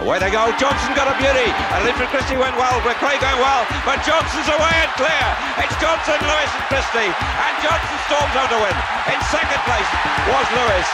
Away 0.00 0.18
they 0.18 0.28
go. 0.28 0.50
Johnson 0.58 0.92
got 0.92 1.06
a 1.06 1.16
beauty. 1.16 1.48
And 1.72 1.86
Linford 1.86 2.10
Christie 2.10 2.36
went 2.36 2.52
well. 2.58 2.82
McRae 2.82 3.16
going 3.22 3.40
well. 3.40 3.64
But 3.86 4.02
Johnson's 4.04 4.50
away 4.50 4.74
and 4.82 4.92
clear. 4.98 5.24
It's 5.62 5.72
Johnson, 5.80 6.18
Lewis 6.20 6.50
and 6.50 6.66
Christie. 6.68 7.12
And 7.14 7.54
Johnson 7.62 7.98
storms 8.10 8.34
on 8.34 8.48
to 8.52 8.58
win. 8.58 8.76
In 9.08 9.20
second 9.30 9.62
place 9.64 9.90
was 10.28 10.46
Lewis. 10.58 10.86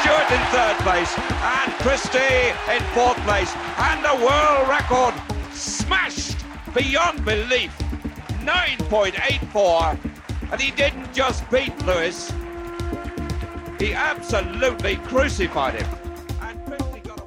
Stewart 0.00 0.28
in 0.32 0.42
third 0.50 0.76
place. 0.82 1.12
And 1.44 1.68
Christie 1.84 2.50
in 2.72 2.82
fourth 2.96 3.20
place. 3.28 3.52
And 3.76 4.02
the 4.02 4.16
world 4.24 4.66
record 4.66 5.14
smashed 5.66 6.36
beyond 6.74 7.24
belief. 7.24 7.70
9.84. 8.44 9.96
And 10.52 10.60
he 10.60 10.70
didn't 10.70 11.12
just 11.12 11.44
beat 11.50 11.72
Lewis. 11.84 12.32
He 13.80 13.92
absolutely 13.92 14.96
crucified 15.08 15.74
him. 15.74 15.86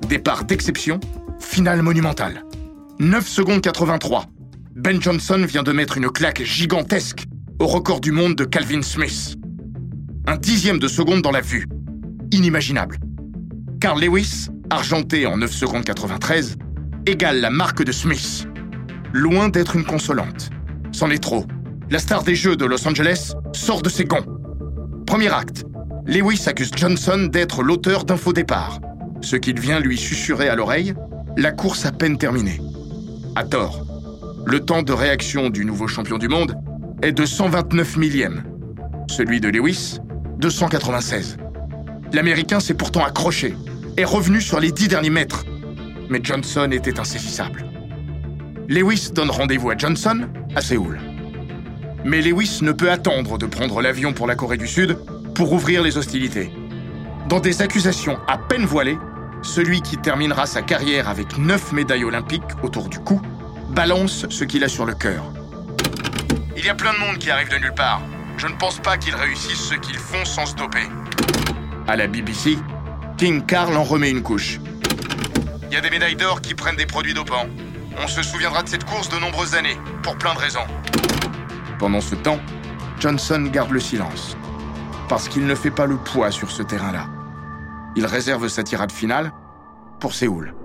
Départ 0.08 0.46
d'exception, 0.46 1.00
finale 1.40 1.82
monumentale. 1.84 2.44
9 3.00 3.28
secondes 3.28 3.62
83. 3.62 4.26
Ben 4.76 5.02
Johnson 5.02 5.46
vient 5.46 5.64
de 5.64 5.72
mettre 5.72 5.98
une 5.98 6.10
claque 6.10 6.44
gigantesque 6.44 7.26
au 7.60 7.68
record 7.68 8.00
du 8.00 8.12
monde 8.12 8.36
de 8.36 8.46
Calvin 8.46 8.82
Smith. 8.82 9.36
Un 10.26 10.38
dixième 10.38 10.80
de 10.80 10.88
seconde 10.88 11.22
dans 11.22 11.32
la 11.32 11.42
vue. 11.42 11.68
Inimaginable. 12.32 12.98
Carl 13.82 14.00
Lewis, 14.02 14.48
argenté 14.70 15.26
en 15.26 15.38
9 15.38 15.52
secondes 15.52 15.84
93, 15.84 16.58
égale 17.10 17.42
la 17.42 17.50
marque 17.50 17.84
de 17.84 17.92
Smith. 17.92 18.48
Loin 19.14 19.50
d'être 19.50 19.76
une 19.76 19.84
consolante. 19.84 20.52
C'en 20.92 21.10
est 21.10 21.22
trop. 21.24 21.46
La 21.90 21.98
star 21.98 22.24
des 22.24 22.36
Jeux 22.36 22.56
de 22.56 22.66
Los 22.66 22.88
Angeles 22.88 23.34
sort 23.52 23.82
de 23.82 23.90
ses 23.90 24.06
gonds. 24.06 24.26
Premier 25.08 25.34
acte. 25.34 25.66
Lewis 26.06 26.44
accuse 26.46 26.70
Johnson 26.76 27.28
d'être 27.32 27.64
l'auteur 27.64 28.04
d'un 28.06 28.16
faux 28.16 28.34
départ, 28.34 28.80
ce 29.22 29.36
qu'il 29.36 29.60
vient 29.60 29.80
lui 29.80 29.98
susurrer 29.98 30.50
à 30.50 30.56
l'oreille, 30.56 30.94
la 31.36 31.52
course 31.52 31.86
à 31.86 31.92
peine 31.92 32.18
terminée. 32.18 32.62
À 33.36 33.44
tort. 33.44 33.86
Le 34.46 34.60
temps 34.60 34.84
de 34.84 34.94
réaction 34.94 35.50
du 35.50 35.66
nouveau 35.66 35.88
champion 35.88 36.20
du 36.20 36.28
monde 36.28 36.56
est 37.02 37.12
de 37.12 37.26
129 37.26 37.98
millièmes. 37.98 38.44
Celui 39.08 39.42
de 39.42 39.50
Lewis, 39.50 39.98
296. 40.38 41.38
L'Américain 42.14 42.60
s'est 42.60 42.76
pourtant 42.76 43.04
accroché, 43.04 43.56
est 43.98 44.06
revenu 44.06 44.42
sur 44.42 44.60
les 44.60 44.72
dix 44.72 44.88
derniers 44.88 45.10
mètres. 45.10 45.46
Mais 46.10 46.20
Johnson 46.24 46.70
était 46.72 47.00
insaisissable. 47.00 47.66
Lewis 48.68 49.12
donne 49.14 49.30
rendez-vous 49.30 49.70
à 49.70 49.78
Johnson 49.78 50.28
à 50.56 50.62
Séoul. 50.62 51.00
Mais 52.04 52.22
Lewis 52.22 52.60
ne 52.62 52.72
peut 52.72 52.92
attendre 52.92 53.38
de 53.38 53.46
prendre 53.46 53.82
l'avion 53.82 54.14
pour 54.14 54.28
la 54.28 54.36
Corée 54.36 54.58
du 54.58 54.68
Sud 54.68 54.98
pour 55.36 55.54
ouvrir 55.54 55.84
les 55.84 55.98
hostilités. 55.98 56.52
Dans 57.28 57.40
des 57.40 57.62
accusations 57.62 58.18
à 58.28 58.38
peine 58.38 58.66
voilées, 58.66 58.98
celui 59.42 59.82
qui 59.82 59.98
terminera 59.98 60.46
sa 60.46 60.62
carrière 60.62 61.08
avec 61.08 61.38
neuf 61.38 61.72
médailles 61.72 62.04
olympiques 62.04 62.44
autour 62.64 62.90
du 62.90 63.00
cou 63.00 63.22
balance 63.70 64.26
ce 64.30 64.44
qu'il 64.44 64.64
a 64.64 64.68
sur 64.68 64.86
le 64.86 64.96
cœur. 64.96 65.24
Il 66.58 66.66
y 66.66 66.70
a 66.70 66.76
plein 66.76 66.94
de 66.94 67.00
monde 67.00 67.18
qui 67.20 67.30
arrive 67.30 67.50
de 67.50 67.58
nulle 67.58 67.74
part. 67.76 68.02
Je 68.38 68.48
ne 68.48 68.54
pense 68.54 68.80
pas 68.80 68.98
qu'ils 68.98 69.16
réussissent 69.16 69.70
ce 69.70 69.76
qu'ils 69.76 69.98
font 69.98 70.26
sans 70.26 70.46
se 70.46 70.56
doper. 70.56 70.88
À 71.88 71.96
la 71.96 72.08
BBC, 72.08 72.58
King 73.18 73.46
Carl 73.46 73.76
en 73.78 73.84
remet 73.84 74.10
une 74.10 74.24
couche. 74.24 74.60
Il 75.70 75.76
y 75.76 75.78
a 75.78 75.82
des 75.82 75.92
médailles 75.92 76.16
d'or 76.16 76.42
qui 76.42 76.56
prennent 76.56 76.78
des 76.78 76.88
produits 76.88 77.14
dopants. 77.14 77.46
On 78.04 78.08
se 78.08 78.24
souviendra 78.24 78.64
de 78.64 78.70
cette 78.70 78.86
course 78.86 79.08
de 79.10 79.20
nombreuses 79.20 79.54
années, 79.54 79.78
pour 80.02 80.18
plein 80.18 80.34
de 80.34 80.40
raisons. 80.40 80.66
Pendant 81.78 82.02
ce 82.02 82.16
temps, 82.16 82.40
Johnson 83.00 83.48
garde 83.52 83.70
le 83.70 83.80
silence. 83.80 84.36
Parce 85.08 85.30
qu'il 85.30 85.46
ne 85.46 85.54
fait 85.54 85.70
pas 85.70 85.86
le 85.86 85.98
poids 85.98 86.32
sur 86.32 86.50
ce 86.50 86.64
terrain-là. 86.64 87.06
Il 87.96 88.08
réserve 88.08 88.48
sa 88.48 88.64
tirade 88.64 88.92
finale 88.92 89.32
pour 90.00 90.16
Séoul. 90.16 90.56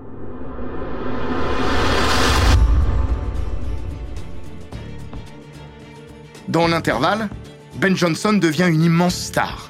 Dans 6.47 6.67
l'intervalle, 6.67 7.29
Ben 7.75 7.95
Johnson 7.95 8.33
devient 8.33 8.69
une 8.69 8.81
immense 8.81 9.15
star. 9.15 9.69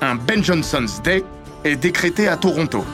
Un 0.00 0.16
Ben 0.16 0.42
Johnson's 0.42 1.00
Day 1.00 1.22
est 1.62 1.76
décrété 1.76 2.26
à 2.26 2.36
Toronto, 2.36 2.84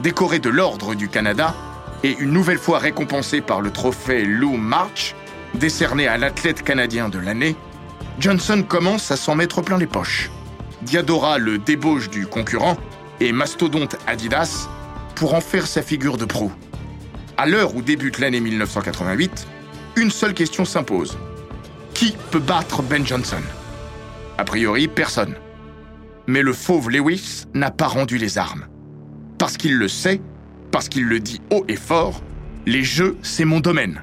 décoré 0.00 0.38
de 0.38 0.48
l'Ordre 0.48 0.94
du 0.94 1.08
Canada 1.08 1.54
et 2.02 2.16
une 2.18 2.30
nouvelle 2.30 2.58
fois 2.58 2.78
récompensé 2.78 3.40
par 3.40 3.60
le 3.60 3.70
trophée 3.70 4.24
Lou 4.24 4.56
March, 4.56 5.14
décerné 5.54 6.06
à 6.06 6.16
l'athlète 6.18 6.62
canadien 6.62 7.08
de 7.08 7.18
l'année, 7.18 7.56
Johnson 8.18 8.64
commence 8.66 9.10
à 9.10 9.16
s'en 9.16 9.34
mettre 9.34 9.62
plein 9.62 9.78
les 9.78 9.86
poches. 9.86 10.30
Diadora 10.82 11.38
le 11.38 11.58
débauche 11.58 12.08
du 12.10 12.26
concurrent 12.26 12.76
et 13.20 13.32
mastodonte 13.32 13.96
Adidas 14.06 14.68
pour 15.16 15.34
en 15.34 15.40
faire 15.40 15.66
sa 15.66 15.82
figure 15.82 16.16
de 16.16 16.24
proue. 16.24 16.52
À 17.36 17.46
l'heure 17.46 17.74
où 17.74 17.82
débute 17.82 18.18
l'année 18.18 18.40
1988, 18.40 19.46
une 19.96 20.10
seule 20.10 20.34
question 20.34 20.64
s'impose. 20.64 21.18
Qui 21.94 22.16
peut 22.30 22.38
battre 22.38 22.82
Ben 22.82 23.04
Johnson? 23.04 23.42
A 24.38 24.44
priori, 24.44 24.86
personne. 24.86 25.34
Mais 26.28 26.42
le 26.42 26.52
fauve 26.52 26.90
Lewis 26.90 27.44
n'a 27.54 27.72
pas 27.72 27.88
rendu 27.88 28.18
les 28.18 28.38
armes. 28.38 28.66
Parce 29.38 29.56
qu'il 29.56 29.76
le 29.76 29.88
sait, 29.88 30.20
parce 30.70 30.88
qu'il 30.88 31.04
le 31.04 31.20
dit 31.20 31.40
haut 31.50 31.64
et 31.68 31.76
fort, 31.76 32.22
les 32.66 32.84
jeux, 32.84 33.16
c'est 33.22 33.44
mon 33.44 33.60
domaine. 33.60 34.02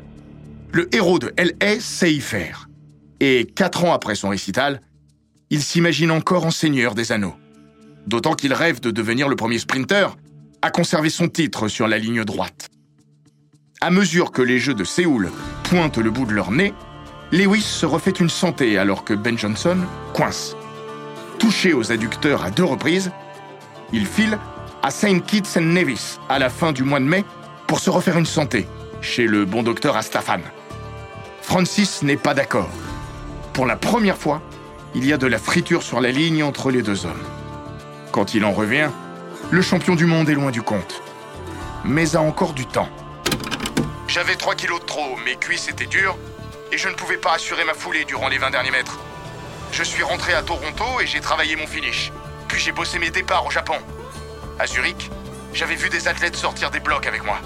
Le 0.72 0.94
héros 0.96 1.20
de 1.20 1.34
LA 1.38 1.80
sait 1.80 2.14
y 2.14 2.22
faire. 2.22 2.70
Et 3.20 3.46
quatre 3.46 3.84
ans 3.86 3.94
après 3.94 4.16
son 4.16 4.30
récital, 4.30 4.82
il 5.50 5.62
s'imagine 5.62 6.12
encore 6.12 6.46
en 6.46 6.52
seigneur 6.52 6.96
des 6.96 7.12
anneaux. 7.12 7.36
D'autant 8.08 8.34
qu'il 8.34 8.54
rêve 8.54 8.80
de 8.80 8.92
devenir 8.92 9.28
le 9.28 9.36
premier 9.36 9.60
sprinter 9.60 10.16
à 10.62 10.72
conserver 10.72 11.10
son 11.10 11.28
titre 11.28 11.68
sur 11.68 11.88
la 11.88 11.98
ligne 11.98 12.24
droite. 12.24 12.70
À 13.82 13.92
mesure 13.92 14.32
que 14.32 14.42
les 14.42 14.58
Jeux 14.58 14.74
de 14.74 14.84
Séoul 14.84 15.32
pointent 15.64 15.98
le 15.98 16.12
bout 16.12 16.26
de 16.26 16.34
leur 16.34 16.52
nez, 16.52 16.74
Lewis 17.32 17.62
se 17.62 17.86
refait 17.86 18.12
une 18.12 18.30
santé 18.30 18.78
alors 18.78 19.04
que 19.04 19.14
Ben 19.14 19.38
Johnson 19.38 19.78
coince. 20.14 20.56
Touché 21.40 21.74
aux 21.74 21.92
adducteurs 21.92 22.44
à 22.44 22.52
deux 22.52 22.64
reprises, 22.64 23.12
il 23.92 24.06
file 24.06 24.40
à 24.86 24.92
St. 24.92 25.26
Kitts 25.26 25.58
and 25.58 25.62
Nevis 25.62 26.20
à 26.30 26.38
la 26.38 26.52
fin 26.52 26.72
du 26.72 26.84
mois 26.84 27.00
de 27.00 27.06
mai 27.06 27.26
pour 27.66 27.80
se 27.80 27.90
refaire 27.90 28.20
une 28.20 28.28
santé 28.28 28.68
chez 29.02 29.26
le 29.26 29.44
bon 29.44 29.64
docteur 29.64 29.98
Astafan. 29.98 30.42
Francis 31.42 32.04
n'est 32.04 32.18
pas 32.18 32.36
d'accord. 32.36 32.70
Pour 33.52 33.66
la 33.66 33.78
première 33.78 34.16
fois, 34.16 34.44
il 34.94 35.04
y 35.04 35.12
a 35.12 35.18
de 35.18 35.26
la 35.26 35.40
friture 35.40 35.82
sur 35.82 36.02
la 36.02 36.12
ligne 36.12 36.44
entre 36.44 36.70
les 36.70 36.84
deux 36.84 37.08
hommes. 37.08 37.24
Quand 38.12 38.36
il 38.36 38.46
en 38.46 38.52
revient, 38.52 38.92
le 39.50 39.64
champion 39.64 39.96
du 39.96 40.06
monde 40.06 40.30
est 40.30 40.36
loin 40.36 40.52
du 40.52 40.62
compte. 40.62 41.02
Mais 41.84 42.16
a 42.16 42.22
encore 42.22 42.54
du 42.54 42.68
temps. 42.68 42.90
J'avais 44.08 44.36
3 44.36 44.54
kilos 44.54 44.82
de 44.82 44.86
trop, 44.86 45.16
mes 45.26 45.36
cuisses 45.36 45.68
étaient 45.68 45.88
dures, 45.88 46.16
et 46.72 46.78
je 46.78 46.90
ne 46.90 46.94
pouvais 46.94 47.18
pas 47.18 47.34
assurer 47.34 47.66
ma 47.66 47.74
foulée 47.74 48.06
durant 48.06 48.28
les 48.28 48.38
20 48.38 48.52
derniers 48.52 48.70
mètres. 48.70 49.00
Je 49.72 49.82
suis 49.82 50.04
rentré 50.04 50.36
à 50.36 50.44
Toronto 50.44 50.86
et 51.02 51.08
j'ai 51.08 51.22
travaillé 51.22 51.56
mon 51.56 51.66
finish. 51.66 52.12
Puis 52.48 52.62
j'ai 52.62 52.72
bossé 52.72 53.00
mes 53.00 53.10
départs 53.10 53.48
au 53.48 53.50
Japon. 53.50 53.78
À 54.58 54.66
Zurich, 54.68 55.12
j'avais 55.54 55.76
vu 55.76 55.90
des 55.90 56.08
athlètes 56.08 56.36
sortir 56.38 56.72
des 56.72 56.80
blocs 56.80 57.06
avec 57.08 57.26
moi. 57.26 57.40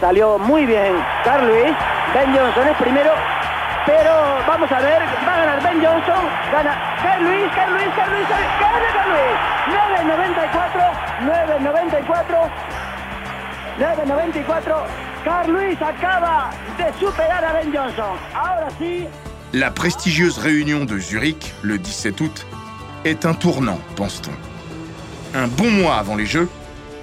Salió 0.00 0.38
muy 0.38 0.64
bien 0.66 0.94
Carl 1.24 1.46
Lewis. 1.46 1.74
Ben 2.14 2.32
Johnson 2.32 2.68
es 2.70 2.76
primero. 2.76 3.10
Pero 3.86 4.12
vamos 4.46 4.70
a 4.70 4.80
ver, 4.80 5.02
va 5.26 5.34
a 5.34 5.38
ganar 5.38 5.62
Ben 5.62 5.82
Johnson. 5.82 6.22
Gana 6.52 6.76
Carl 7.02 7.24
Lewis, 7.24 7.50
Carl 7.56 7.72
Lewis, 7.72 7.92
Carl 7.96 8.10
Lewis. 8.12 8.26
Gana 8.60 8.92
Carl 8.92 9.10
Lewis. 9.10 9.38
9.94, 10.38 10.94
9.94, 11.26 12.50
9.94. 13.78 14.86
Carl 15.24 15.52
Lewis 15.52 15.78
acaba 15.82 16.50
de 16.78 16.98
superar 17.00 17.44
a 17.44 17.52
Ben 17.52 17.72
Johnson. 17.74 18.16
Ahora 18.34 18.68
sí. 18.78 19.08
La 19.52 19.72
prestigieuse 19.72 20.38
réunion 20.38 20.84
de 20.84 20.98
Zurich, 20.98 21.52
le 21.62 21.78
17 21.78 22.20
août, 22.20 22.46
est 23.04 23.26
un 23.26 23.34
tournant, 23.34 23.80
pense-t-on. 23.96 24.49
Un 25.32 25.46
bon 25.46 25.70
mois 25.70 25.94
avant 25.94 26.16
les 26.16 26.26
Jeux, 26.26 26.48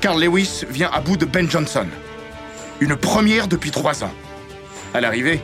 Carl 0.02 0.22
Lewis 0.22 0.66
vient 0.70 0.90
à 0.92 1.00
bout 1.00 1.16
de 1.16 1.26
Ben 1.26 1.50
Johnson. 1.50 1.86
Une 2.82 2.98
première 2.98 3.48
depuis 3.48 3.72
trois 3.72 4.04
ans. 4.04 4.12
À 4.94 5.00
l'arrivée, 5.00 5.40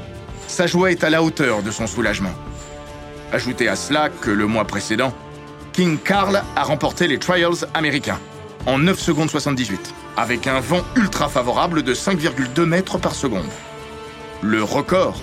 sa 0.48 0.68
joie 0.68 0.92
est 0.92 1.06
à 1.06 1.10
la 1.10 1.24
hauteur 1.24 1.64
de 1.64 1.72
son 1.72 1.88
soulagement. 1.88 2.34
Ajoutez 3.32 3.70
à 3.70 3.78
cela 3.78 4.10
que 4.10 4.30
le 4.30 4.48
mois 4.48 4.66
précédent, 4.66 5.14
King 5.72 5.98
Carl 5.98 6.44
a 6.58 6.64
remporté 6.64 7.08
les 7.08 7.20
Trials 7.20 7.66
américains 7.74 8.20
en 8.66 8.78
9 8.80 9.00
secondes 9.00 9.30
78, 9.30 9.94
avec 10.18 10.46
un 10.48 10.60
vent 10.60 10.84
ultra 10.98 11.30
favorable 11.30 11.84
de 11.84 11.94
5,2 11.94 12.66
mètres 12.66 12.98
par 12.98 13.16
seconde. 13.16 13.50
Le 14.42 14.62
record 14.62 15.22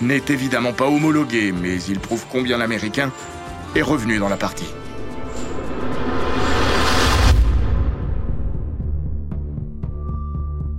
n'est 0.00 0.24
évidemment 0.28 0.72
pas 0.72 0.86
homologué, 0.86 1.52
mais 1.52 1.80
il 1.84 2.00
prouve 2.00 2.24
combien 2.30 2.58
l'Américain 2.58 3.12
est 3.76 3.82
revenu 3.82 4.18
dans 4.18 4.28
la 4.28 4.36
partie. 4.36 4.66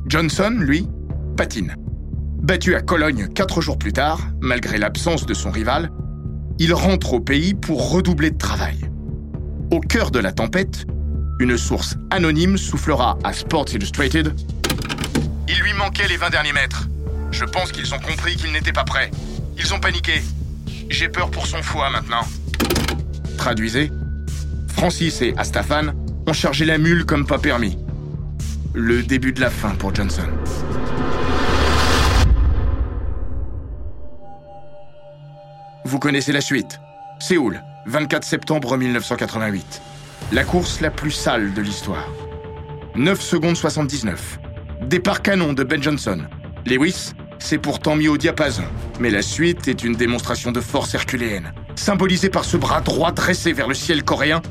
Johnson, 0.08 0.56
lui, 0.58 0.88
patine. 1.36 1.76
Battu 2.41 2.76
à 2.76 2.82
Cologne 2.82 3.28
quatre 3.28 3.60
jours 3.60 3.78
plus 3.78 3.91
tard, 3.91 4.22
malgré 4.39 4.78
l'absence 4.78 5.26
de 5.26 5.34
son 5.34 5.52
rival, 5.52 5.91
il 6.60 6.74
rentre 6.74 7.13
au 7.13 7.20
pays 7.20 7.54
pour 7.54 7.91
redoubler 7.91 8.32
de 8.32 8.38
travail. 8.38 8.89
Au 9.70 9.82
cœur 9.82 10.12
de 10.12 10.20
la 10.20 10.32
tempête, 10.32 10.86
une 11.41 11.58
source 11.58 11.98
anonyme 12.10 12.58
soufflera 12.58 13.17
à 13.26 13.34
Sports 13.34 13.65
Illustrated 13.74 14.34
Il 15.50 15.60
lui 15.60 15.74
manquait 15.74 16.08
les 16.08 16.15
20 16.15 16.30
derniers 16.30 16.54
mètres. 16.54 16.88
Je 17.32 17.43
pense 17.43 17.74
qu'ils 17.74 17.93
ont 17.93 18.00
compris 18.00 18.38
qu'il 18.38 18.54
n'était 18.54 18.72
pas 18.72 18.86
prêt. 18.86 19.12
Ils 19.58 19.74
ont 19.74 19.80
paniqué. 19.82 20.22
J'ai 20.89 21.10
peur 21.10 21.30
pour 21.30 21.46
son 21.46 21.62
foie 21.62 21.89
maintenant. 21.89 22.26
Traduisez 23.38 23.91
Francis 24.70 25.22
et 25.22 25.34
Astafan 25.36 25.93
ont 26.26 26.34
chargé 26.34 26.63
la 26.63 26.78
mule 26.78 27.06
comme 27.06 27.26
pas 27.26 27.39
permis. 27.39 27.78
Le 28.80 29.02
début 29.02 29.34
de 29.34 29.42
la 29.42 29.50
fin 29.50 29.72
pour 29.72 29.96
Johnson. 29.96 30.28
Vous 35.84 35.98
connaissez 35.98 36.32
la 36.32 36.42
suite. 36.42 36.80
Séoul, 37.20 37.60
24 37.88 38.24
septembre 38.24 38.78
1988. 38.78 39.82
La 40.32 40.44
course 40.44 40.80
la 40.82 40.92
plus 40.92 41.10
sale 41.10 41.56
de 41.56 41.62
l'histoire. 41.63 42.08
9 42.96 43.20
secondes 43.20 43.58
79. 43.58 44.38
Départ 44.84 45.24
canon 45.24 45.54
de 45.54 45.63
Ben 45.63 45.82
Johnson. 45.82 46.28
Lewis 46.68 47.13
s'est 47.40 47.58
pourtant 47.58 47.96
mis 47.96 48.10
au 48.10 48.18
diapason, 48.18 48.66
mais 49.00 49.10
la 49.10 49.24
suite 49.24 49.68
est 49.68 49.84
une 49.84 49.96
démonstration 49.96 50.52
de 50.52 50.62
force 50.62 50.94
herculéenne, 50.94 51.52
symbolisée 51.74 52.30
par 52.30 52.46
ce 52.46 52.58
bras 52.58 52.82
droit 52.82 53.12
dressé 53.12 53.54
vers 53.54 53.68
le 53.70 53.74
ciel 53.74 54.04
coréen, 54.04 54.44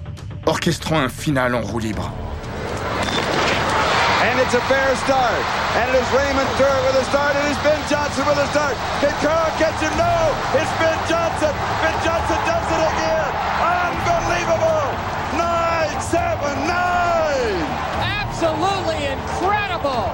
orchestrant 0.47 0.99
un 0.99 1.11
final 1.11 1.55
en 1.55 1.61
roue 1.61 1.79
libre. 1.79 2.13
And 4.37 4.45
it's 4.45 4.53
a 4.53 4.61
fair 4.69 4.93
start. 5.01 5.41
And 5.81 5.89
it 5.89 5.97
is 5.97 6.05
Raymond 6.13 6.45
Kerr 6.61 6.77
with 6.85 7.01
a 7.01 7.05
start. 7.09 7.33
It 7.41 7.49
is 7.49 7.57
Ben 7.65 7.81
Johnson 7.89 8.21
with 8.29 8.37
a 8.37 8.45
start. 8.53 8.77
Can 9.01 9.09
Kerr 9.25 9.49
catch 9.57 9.81
him? 9.81 9.89
No! 9.97 10.13
It's 10.53 10.69
Ben 10.77 11.01
Johnson. 11.09 11.57
Ben 11.81 11.97
Johnson 12.05 12.37
does 12.45 12.69
it 12.69 12.83
again. 12.85 13.33
Unbelievable! 13.65 14.93
Nine, 15.41 15.97
seven, 16.05 16.53
nine! 16.69 17.65
Absolutely 18.05 19.09
incredible! 19.09 20.05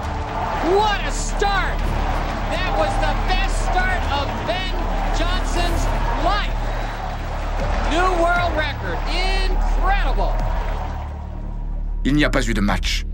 What 0.79 1.03
a 1.03 1.11
start! 1.11 1.75
That 2.55 2.79
was 2.79 2.95
the 3.03 3.15
best 3.27 3.59
start 3.75 3.99
of 4.23 4.31
Ben 4.47 4.71
Johnson's 5.19 5.83
life. 6.23 6.55
New 7.91 8.07
world 8.23 8.55
record. 8.55 9.03
Incredible! 9.11 10.31
Il 12.05 12.15
n'y 12.15 12.23
a 12.23 12.31
pas 12.31 12.47
eu 12.47 12.55
de 12.55 12.61
match. 12.61 13.05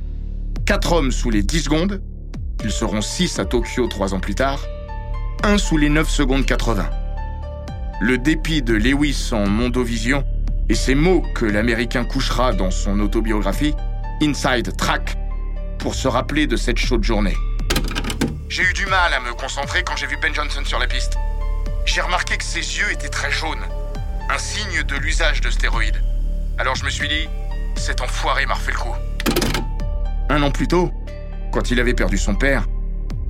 4 0.68 0.92
hommes 0.92 1.12
sous 1.12 1.30
les 1.30 1.42
10 1.42 1.62
secondes, 1.62 2.02
ils 2.62 2.70
seront 2.70 3.00
6 3.00 3.38
à 3.38 3.46
Tokyo 3.46 3.86
3 3.86 4.12
ans 4.12 4.20
plus 4.20 4.34
tard, 4.34 4.60
1 5.42 5.56
sous 5.56 5.78
les 5.78 5.88
9 5.88 6.06
secondes 6.06 6.44
80. 6.44 6.90
Le 8.02 8.18
dépit 8.18 8.60
de 8.60 8.74
Lewis 8.74 9.30
en 9.32 9.48
Mondovision 9.48 10.26
et 10.68 10.74
ces 10.74 10.94
mots 10.94 11.24
que 11.34 11.46
l'Américain 11.46 12.04
couchera 12.04 12.52
dans 12.52 12.70
son 12.70 13.00
autobiographie, 13.00 13.74
Inside 14.20 14.76
Track, 14.76 15.16
pour 15.78 15.94
se 15.94 16.06
rappeler 16.06 16.46
de 16.46 16.56
cette 16.56 16.76
chaude 16.76 17.02
journée. 17.02 17.36
J'ai 18.50 18.64
eu 18.64 18.74
du 18.74 18.84
mal 18.84 19.14
à 19.14 19.20
me 19.20 19.32
concentrer 19.32 19.82
quand 19.82 19.96
j'ai 19.96 20.06
vu 20.06 20.18
Ben 20.20 20.34
Johnson 20.34 20.60
sur 20.66 20.78
la 20.78 20.86
piste. 20.86 21.16
J'ai 21.86 22.02
remarqué 22.02 22.36
que 22.36 22.44
ses 22.44 22.58
yeux 22.58 22.92
étaient 22.92 23.08
très 23.08 23.30
jaunes, 23.30 23.64
un 24.28 24.36
signe 24.36 24.82
de 24.82 24.96
l'usage 24.96 25.40
de 25.40 25.48
stéroïdes. 25.48 26.02
Alors 26.58 26.74
je 26.74 26.84
me 26.84 26.90
suis 26.90 27.08
dit, 27.08 27.26
cet 27.74 28.02
enfoiré 28.02 28.44
m'a 28.44 28.52
refait 28.52 28.72
le 28.72 28.76
coup. 28.76 29.67
Un 30.30 30.42
an 30.42 30.50
plus 30.50 30.68
tôt, 30.68 30.90
quand 31.52 31.70
il 31.70 31.80
avait 31.80 31.94
perdu 31.94 32.18
son 32.18 32.34
père, 32.34 32.66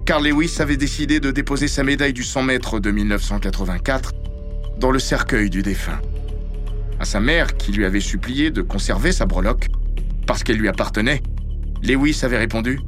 Carl 0.04 0.26
Lewis 0.26 0.56
avait 0.58 0.76
décidé 0.76 1.20
de 1.20 1.30
déposer 1.30 1.68
sa 1.68 1.84
médaille 1.84 2.12
du 2.12 2.24
100 2.24 2.42
mètres 2.42 2.80
de 2.80 2.90
1984 2.90 4.12
dans 4.78 4.90
le 4.90 4.98
cercueil 4.98 5.48
du 5.48 5.62
défunt. 5.62 6.00
À 6.98 7.04
sa 7.04 7.20
mère, 7.20 7.56
qui 7.56 7.70
lui 7.70 7.84
avait 7.84 8.00
supplié 8.00 8.50
de 8.50 8.62
conserver 8.62 9.12
sa 9.12 9.26
breloque 9.26 9.68
parce 10.26 10.42
qu'elle 10.42 10.56
lui 10.56 10.68
appartenait, 10.68 11.22
Lewis 11.82 12.20
avait 12.22 12.38
répondu 12.38 12.80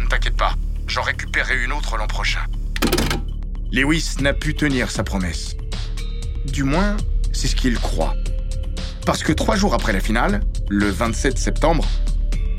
Ne 0.00 0.06
t'inquiète 0.06 0.36
pas, 0.36 0.54
j'en 0.88 1.02
récupérerai 1.02 1.62
une 1.64 1.72
autre 1.72 1.96
l'an 1.96 2.08
prochain. 2.08 2.40
Lewis 3.70 4.16
n'a 4.20 4.32
pu 4.32 4.54
tenir 4.54 4.90
sa 4.90 5.04
promesse. 5.04 5.56
Du 6.46 6.64
moins, 6.64 6.96
c'est 7.32 7.46
ce 7.46 7.54
qu'il 7.54 7.78
croit. 7.78 8.14
Parce 9.04 9.22
que 9.22 9.32
trois 9.32 9.54
jours 9.54 9.74
après 9.74 9.92
la 9.92 10.00
finale, 10.00 10.40
le 10.68 10.88
27 10.88 11.38
septembre, 11.38 11.86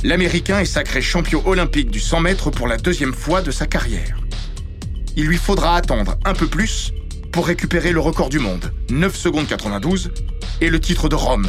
l'Américain 0.03 0.59
est 0.59 0.65
sacré 0.65 1.01
champion 1.01 1.41
olympique 1.47 1.89
du 1.89 1.99
100 1.99 2.21
mètres 2.21 2.51
pour 2.51 2.67
la 2.67 2.77
deuxième 2.77 3.13
fois 3.13 3.41
de 3.41 3.51
sa 3.51 3.65
carrière. 3.65 4.17
Il 5.15 5.25
lui 5.25 5.37
faudra 5.37 5.75
attendre 5.75 6.17
un 6.25 6.33
peu 6.33 6.47
plus 6.47 6.93
pour 7.31 7.47
récupérer 7.47 7.91
le 7.91 7.99
record 7.99 8.29
du 8.29 8.39
monde, 8.39 8.71
9 8.89 9.15
secondes 9.15 9.47
92, 9.47 10.11
et 10.61 10.69
le 10.69 10.79
titre 10.79 11.09
de 11.09 11.15
Rome, 11.15 11.47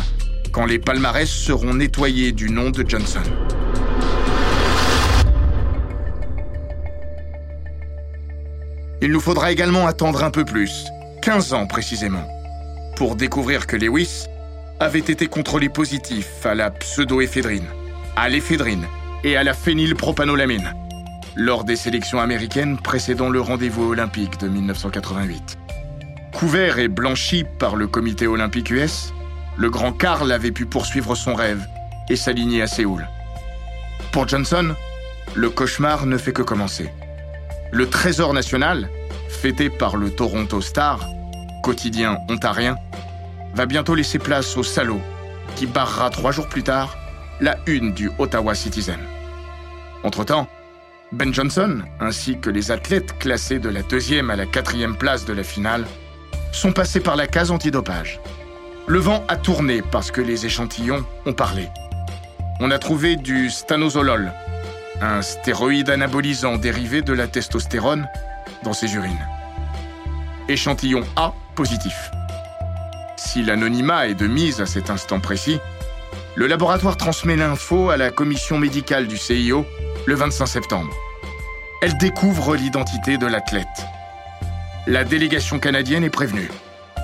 quand 0.53 0.67
les 0.67 0.79
palmarès 0.79 1.29
seront 1.29 1.75
nettoyés 1.75 2.33
du 2.33 2.51
nom 2.51 2.71
de 2.71 2.89
Johnson. 2.89 3.21
Il 9.01 9.13
nous 9.13 9.21
faudra 9.21 9.53
également 9.53 9.87
attendre 9.87 10.25
un 10.25 10.31
peu 10.31 10.45
plus, 10.45 10.87
15 11.23 11.53
ans 11.53 11.67
précisément, 11.67 12.27
pour 12.97 13.15
découvrir 13.15 13.67
que 13.67 13.77
Lewis 13.77 14.27
avait 14.81 14.99
été 14.99 15.27
contrôlé 15.27 15.69
positif 15.69 16.27
à 16.45 16.55
la 16.55 16.71
pseudoéphédrine 16.71 17.67
à 18.21 18.29
l'éphédrine 18.29 18.87
et 19.23 19.37
à 19.37 19.45
la 19.45 19.55
phénylpropanolamine 19.55 20.75
lors 21.37 21.63
des 21.63 21.77
sélections 21.77 22.19
américaines 22.19 22.77
précédant 22.77 23.29
le 23.29 23.41
rendez-vous 23.41 23.85
olympique 23.85 24.41
de 24.41 24.49
1988. 24.49 25.57
Couvert 26.35 26.81
et 26.81 26.89
blanchi 26.89 27.45
par 27.61 27.77
le 27.77 27.87
comité 27.87 28.27
olympique 28.27 28.71
US, 28.71 29.15
le 29.57 29.71
grand 29.71 29.93
Karl 29.93 30.33
avait 30.33 30.51
pu 30.51 30.67
poursuivre 30.67 31.15
son 31.15 31.35
rêve 31.35 31.65
et 32.09 32.17
s'aligner 32.17 32.61
à 32.61 32.67
Séoul. 32.67 33.07
Pour 34.11 34.27
Johnson, 34.27 34.75
le 35.35 35.51
cauchemar 35.51 36.07
ne 36.07 36.19
fait 36.19 36.33
que 36.33 36.43
commencer. 36.43 36.91
Le 37.71 37.89
trésor 37.89 38.35
national, 38.35 38.89
fêté 39.29 39.71
par 39.71 39.97
le 39.97 40.11
Toronto 40.11 40.61
Star, 40.61 41.07
quotidien 41.63 42.19
ontarien, 42.29 42.77
va 43.55 43.67
bientôt 43.67 43.95
laisser 43.95 44.19
place 44.19 44.57
au 44.57 44.65
salaud 44.65 45.01
qui 45.55 45.67
barrera 45.67 46.11
trois 46.11 46.33
jours 46.33 46.49
plus 46.49 46.65
tard 46.65 46.97
la 47.41 47.57
une 47.67 47.93
du 47.93 48.11
Ottawa 48.19 48.55
Citizen. 48.55 48.99
Entre-temps, 50.03 50.49
Ben 51.13 51.33
Johnson, 51.33 51.83
ainsi 52.01 52.39
que 52.39 52.51
les 52.51 52.71
athlètes 52.71 53.19
classés 53.19 53.59
de 53.59 53.69
la 53.69 53.83
deuxième 53.83 54.31
à 54.31 54.37
la 54.37 54.47
quatrième 54.47 54.97
place 54.97 55.25
de 55.25 55.33
la 55.33 55.43
finale, 55.43 55.87
sont 56.53 56.73
passés 56.73 57.01
par 57.01 57.17
la 57.17 57.27
case 57.27 57.51
antidopage. 57.51 58.21
Le 58.87 58.99
vent 58.99 59.25
a 59.29 59.37
tourné 59.37 59.83
parce 59.83 60.11
que 60.11 60.21
les 60.21 60.47
échantillons 60.47 61.05
ont 61.27 61.33
parlé. 61.33 61.69
On 62.61 62.71
a 62.71 62.79
trouvé 62.79 63.17
du 63.17 63.51
stanozolol, 63.51 64.33
un 65.01 65.23
stéroïde 65.23 65.91
anabolisant 65.91 66.57
dérivé 66.57 67.03
de 67.03 67.13
la 67.13 67.29
testostérone, 67.29 68.07
dans 68.65 68.73
ses 68.73 68.95
urines. 68.95 69.27
Échantillon 70.49 71.05
A 71.17 71.33
positif. 71.55 72.11
Si 73.17 73.43
l'anonymat 73.43 74.09
est 74.09 74.15
de 74.15 74.27
mise 74.27 74.61
à 74.61 74.67
cet 74.67 74.91
instant 74.91 75.21
précis, 75.21 75.59
le 76.35 76.47
laboratoire 76.47 76.97
transmet 76.97 77.37
l'info 77.37 77.91
à 77.91 77.97
la 77.97 78.11
commission 78.11 78.59
médicale 78.59 79.07
du 79.07 79.17
CIO 79.17 79.67
le 80.07 80.15
25 80.15 80.47
septembre. 80.47 80.95
Elle 81.83 81.97
découvre 81.99 82.57
l'identité 82.57 83.19
de 83.19 83.27
l'athlète. 83.27 83.67
La 84.87 85.05
délégation 85.05 85.59
canadienne 85.59 86.05
est 86.05 86.11
prévenue. 86.11 86.51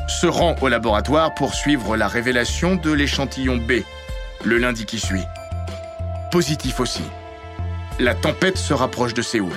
Se 0.08 0.26
rend 0.26 0.56
au 0.60 0.68
laboratoire 0.68 1.34
pour 1.34 1.54
suivre 1.54 1.96
la 1.96 2.08
révélation 2.08 2.76
de 2.76 2.92
l'échantillon 2.92 3.56
B, 3.56 3.82
le 4.44 4.58
lundi 4.58 4.86
qui 4.86 4.98
suit. 4.98 5.24
Positif 6.30 6.80
aussi. 6.80 7.02
La 7.98 8.14
tempête 8.14 8.58
se 8.58 8.74
rapproche 8.74 9.14
de 9.14 9.22
Séoul. 9.22 9.52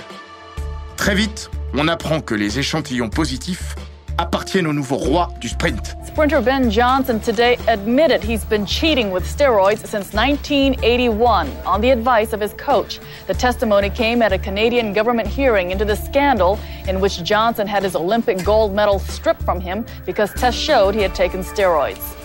Très 0.96 1.16
vite, 1.16 1.50
on 1.74 1.88
apprend 1.88 2.22
que 2.22 2.36
les 2.36 2.60
échantillons 2.60 3.10
positifs 3.10 3.76
appartiennent 4.18 4.68
au 4.68 4.74
nouveau 4.74 4.98
roi 4.98 5.30
du 5.40 5.48
sprint. 5.50 5.96
Sprinter 6.06 6.42
Ben 6.42 6.70
Johnson 6.72 7.20
today 7.20 7.58
admitted 7.68 8.24
he's 8.24 8.44
been 8.44 8.66
cheating 8.66 9.12
with 9.12 9.24
steroids 9.24 9.86
since 9.86 10.14
1981 10.14 11.48
on 11.66 11.80
the 11.80 11.92
advice 11.92 12.34
of 12.34 12.42
his 12.42 12.54
coach. 12.54 13.00
The 13.28 13.34
testimony 13.34 13.90
came 13.90 14.22
at 14.22 14.32
a 14.32 14.40
Canadian 14.40 14.94
government 14.94 15.28
hearing 15.28 15.72
into 15.72 15.86
the 15.86 15.96
scandal 15.96 16.58
in 16.88 17.00
which 17.00 17.24
Johnson 17.24 17.68
had 17.68 17.84
his 17.84 17.96
Olympic 17.96 18.44
gold 18.44 18.74
medal 18.74 19.00
stripped 19.00 19.44
from 19.44 19.60
him 19.60 19.86
because 20.06 20.34
tests 20.34 20.60
showed 20.60 20.96
he 20.96 21.04
had 21.04 21.14
taken 21.14 21.44
steroids. 21.44 22.16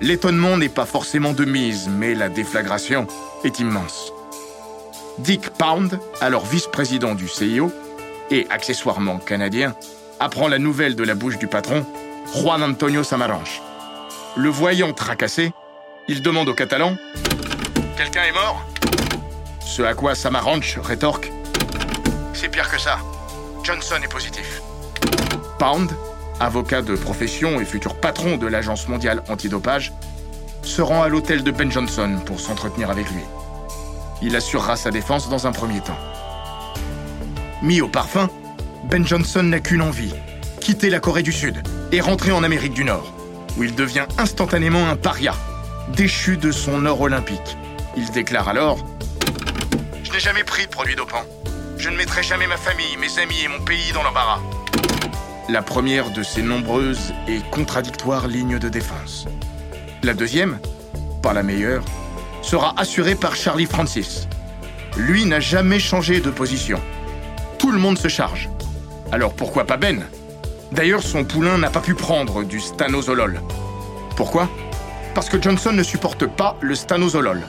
L'étonnement 0.00 0.56
n'est 0.56 0.68
pas 0.68 0.86
forcément 0.86 1.32
de 1.32 1.44
mise, 1.44 1.88
mais 1.88 2.14
la 2.14 2.28
déflagration 2.28 3.06
est 3.44 3.58
immense. 3.60 4.12
Dick 5.18 5.50
Pound, 5.58 5.98
alors 6.20 6.44
vice-président 6.44 7.14
du 7.14 7.26
CIO 7.26 7.72
et 8.30 8.46
accessoirement 8.50 9.18
canadien, 9.18 9.74
apprend 10.20 10.48
la 10.48 10.58
nouvelle 10.58 10.96
de 10.96 11.04
la 11.04 11.14
bouche 11.14 11.38
du 11.38 11.46
patron, 11.46 11.84
Juan 12.34 12.62
Antonio 12.62 13.02
Samaranch. 13.02 13.62
Le 14.36 14.48
voyant 14.48 14.92
tracassé, 14.92 15.52
il 16.08 16.22
demande 16.22 16.48
au 16.48 16.54
Catalan 16.54 16.96
Quelqu'un 17.96 18.22
est 18.24 18.32
mort? 18.32 18.64
Ce 19.60 19.82
à 19.82 19.94
quoi 19.94 20.14
Samaranch 20.14 20.78
rétorque 20.78 21.30
C'est 22.34 22.48
pire 22.48 22.70
que 22.70 22.80
ça. 22.80 22.98
Johnson 23.62 23.96
est 24.02 24.12
positif. 24.12 24.62
Pound, 25.58 25.90
avocat 26.40 26.82
de 26.82 26.94
profession 26.94 27.60
et 27.60 27.64
futur 27.64 27.94
patron 27.94 28.36
de 28.36 28.46
l'Agence 28.46 28.88
mondiale 28.88 29.22
antidopage, 29.28 29.92
se 30.62 30.82
rend 30.82 31.02
à 31.02 31.08
l'hôtel 31.08 31.42
de 31.42 31.50
Ben 31.50 31.70
Johnson 31.70 32.18
pour 32.24 32.40
s'entretenir 32.40 32.90
avec 32.90 33.10
lui. 33.10 33.22
Il 34.22 34.34
assurera 34.36 34.76
sa 34.76 34.90
défense 34.90 35.28
dans 35.28 35.46
un 35.46 35.52
premier 35.52 35.80
temps. 35.80 35.98
Mis 37.62 37.80
au 37.80 37.88
parfum, 37.88 38.28
Ben 38.90 39.06
Johnson 39.06 39.42
n'a 39.42 39.60
qu'une 39.60 39.82
envie, 39.82 40.14
quitter 40.62 40.88
la 40.88 40.98
Corée 40.98 41.22
du 41.22 41.30
Sud 41.30 41.62
et 41.92 42.00
rentrer 42.00 42.32
en 42.32 42.42
Amérique 42.42 42.72
du 42.72 42.84
Nord, 42.84 43.12
où 43.58 43.64
il 43.64 43.74
devient 43.74 44.06
instantanément 44.16 44.88
un 44.88 44.96
paria, 44.96 45.34
déchu 45.94 46.38
de 46.38 46.50
son 46.50 46.86
or 46.86 47.02
olympique. 47.02 47.58
Il 47.98 48.10
déclare 48.12 48.48
alors 48.48 48.78
Je 50.02 50.10
n'ai 50.10 50.20
jamais 50.20 50.42
pris 50.42 50.64
de 50.64 50.70
produits 50.70 50.96
dopants. 50.96 51.26
Je 51.76 51.90
ne 51.90 51.96
mettrai 51.96 52.22
jamais 52.22 52.46
ma 52.46 52.56
famille, 52.56 52.96
mes 52.98 53.18
amis 53.18 53.42
et 53.44 53.48
mon 53.48 53.60
pays 53.60 53.92
dans 53.92 54.02
l'embarras. 54.02 54.40
La 55.50 55.60
première 55.60 56.10
de 56.10 56.22
ces 56.22 56.42
nombreuses 56.42 57.12
et 57.28 57.40
contradictoires 57.50 58.26
lignes 58.26 58.58
de 58.58 58.70
défense. 58.70 59.26
La 60.02 60.14
deuxième, 60.14 60.60
pas 61.22 61.34
la 61.34 61.42
meilleure, 61.42 61.84
sera 62.40 62.72
assurée 62.80 63.16
par 63.16 63.36
Charlie 63.36 63.66
Francis. 63.66 64.28
Lui 64.96 65.26
n'a 65.26 65.40
jamais 65.40 65.78
changé 65.78 66.20
de 66.20 66.30
position. 66.30 66.80
Tout 67.58 67.70
le 67.70 67.78
monde 67.78 67.98
se 67.98 68.08
charge. 68.08 68.48
Alors 69.10 69.32
pourquoi 69.32 69.64
pas 69.64 69.76
Ben? 69.76 70.04
D'ailleurs, 70.72 71.02
son 71.02 71.24
poulain 71.24 71.56
n'a 71.58 71.70
pas 71.70 71.80
pu 71.80 71.94
prendre 71.94 72.44
du 72.44 72.60
stanozolol. 72.60 73.40
Pourquoi? 74.16 74.48
Parce 75.14 75.28
que 75.30 75.40
Johnson 75.40 75.72
ne 75.72 75.82
supporte 75.82 76.26
pas 76.26 76.56
le 76.60 76.74
stanozolol, 76.74 77.42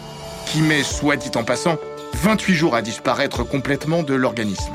qui 0.46 0.62
met, 0.62 0.84
soit 0.84 1.18
dit 1.18 1.32
en 1.36 1.44
passant, 1.44 1.76
28 2.14 2.54
jours 2.56 2.76
à 2.76 2.82
disparaître 2.82 3.44
complètement 3.44 4.04
de 4.04 4.14
l'organisme. 4.14 4.74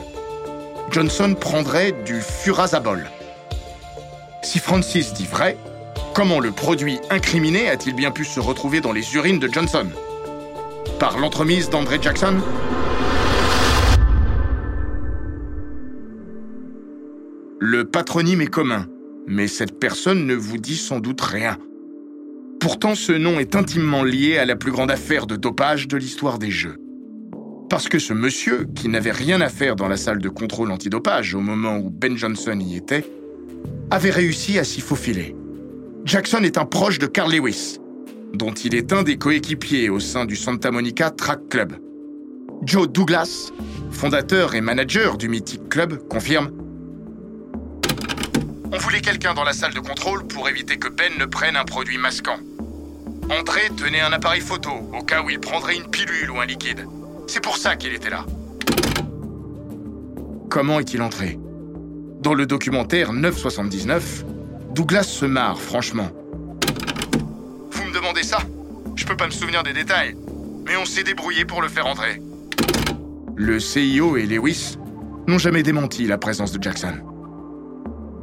Johnson 0.90 1.34
prendrait 1.38 1.92
du 2.04 2.20
furazabol. 2.20 3.10
Si 4.42 4.58
Francis 4.58 5.14
dit 5.14 5.26
vrai, 5.26 5.56
comment 6.12 6.38
le 6.38 6.52
produit 6.52 7.00
incriminé 7.10 7.70
a-t-il 7.70 7.96
bien 7.96 8.10
pu 8.10 8.24
se 8.24 8.40
retrouver 8.40 8.80
dans 8.80 8.92
les 8.92 9.14
urines 9.14 9.38
de 9.38 9.50
Johnson? 9.50 9.86
Par 11.00 11.18
l'entremise 11.18 11.70
d'André 11.70 11.98
Jackson? 12.00 12.36
Le 17.74 17.84
patronyme 17.84 18.40
est 18.40 18.46
commun, 18.46 18.86
mais 19.26 19.48
cette 19.48 19.80
personne 19.80 20.26
ne 20.26 20.36
vous 20.36 20.58
dit 20.58 20.76
sans 20.76 21.00
doute 21.00 21.20
rien. 21.20 21.58
Pourtant, 22.60 22.94
ce 22.94 23.10
nom 23.10 23.40
est 23.40 23.56
intimement 23.56 24.04
lié 24.04 24.38
à 24.38 24.44
la 24.44 24.54
plus 24.54 24.70
grande 24.70 24.92
affaire 24.92 25.26
de 25.26 25.34
dopage 25.34 25.88
de 25.88 25.96
l'histoire 25.96 26.38
des 26.38 26.52
Jeux. 26.52 26.76
Parce 27.68 27.88
que 27.88 27.98
ce 27.98 28.12
monsieur, 28.12 28.68
qui 28.76 28.88
n'avait 28.88 29.10
rien 29.10 29.40
à 29.40 29.48
faire 29.48 29.74
dans 29.74 29.88
la 29.88 29.96
salle 29.96 30.20
de 30.20 30.28
contrôle 30.28 30.70
antidopage 30.70 31.34
au 31.34 31.40
moment 31.40 31.78
où 31.78 31.90
Ben 31.90 32.16
Johnson 32.16 32.56
y 32.60 32.76
était, 32.76 33.04
avait 33.90 34.12
réussi 34.12 34.56
à 34.60 34.62
s'y 34.62 34.80
faufiler. 34.80 35.34
Jackson 36.04 36.44
est 36.44 36.58
un 36.58 36.66
proche 36.66 37.00
de 37.00 37.08
Carl 37.08 37.34
Lewis, 37.34 37.78
dont 38.34 38.52
il 38.52 38.76
est 38.76 38.92
un 38.92 39.02
des 39.02 39.16
coéquipiers 39.16 39.90
au 39.90 39.98
sein 39.98 40.26
du 40.26 40.36
Santa 40.36 40.70
Monica 40.70 41.10
Track 41.10 41.48
Club. 41.48 41.72
Joe 42.62 42.88
Douglas, 42.88 43.50
fondateur 43.90 44.54
et 44.54 44.60
manager 44.60 45.18
du 45.18 45.28
mythique 45.28 45.68
club, 45.68 45.98
confirme 46.06 46.52
On 48.74 48.78
voulait 48.78 49.00
quelqu'un 49.00 49.34
dans 49.34 49.44
la 49.44 49.52
salle 49.52 49.72
de 49.72 49.78
contrôle 49.78 50.26
pour 50.26 50.48
éviter 50.48 50.78
que 50.78 50.88
Ben 50.88 51.12
ne 51.16 51.26
prenne 51.26 51.54
un 51.54 51.64
produit 51.64 51.96
masquant. 51.96 52.38
André 53.30 53.60
tenait 53.76 54.00
un 54.00 54.12
appareil 54.12 54.40
photo 54.40 54.70
au 54.92 55.00
cas 55.04 55.22
où 55.22 55.30
il 55.30 55.38
prendrait 55.38 55.76
une 55.76 55.88
pilule 55.88 56.28
ou 56.32 56.40
un 56.40 56.44
liquide. 56.44 56.84
C'est 57.28 57.40
pour 57.40 57.56
ça 57.56 57.76
qu'il 57.76 57.94
était 57.94 58.10
là. 58.10 58.26
Comment 60.50 60.80
est-il 60.80 61.02
entré? 61.02 61.38
Dans 62.20 62.34
le 62.34 62.46
documentaire 62.46 63.12
979, 63.12 64.24
Douglas 64.74 65.04
se 65.04 65.24
marre 65.24 65.60
franchement. 65.60 66.10
Vous 67.70 67.84
me 67.84 67.94
demandez 67.94 68.24
ça? 68.24 68.38
Je 68.96 69.04
peux 69.04 69.16
pas 69.16 69.26
me 69.26 69.32
souvenir 69.32 69.62
des 69.62 69.72
détails, 69.72 70.16
mais 70.66 70.76
on 70.76 70.84
s'est 70.84 71.04
débrouillé 71.04 71.44
pour 71.44 71.62
le 71.62 71.68
faire 71.68 71.86
entrer. 71.86 72.20
Le 73.36 73.60
CIO 73.60 74.16
et 74.16 74.26
Lewis 74.26 74.78
n'ont 75.28 75.38
jamais 75.38 75.62
démenti 75.62 76.08
la 76.08 76.18
présence 76.18 76.50
de 76.50 76.60
Jackson. 76.60 76.94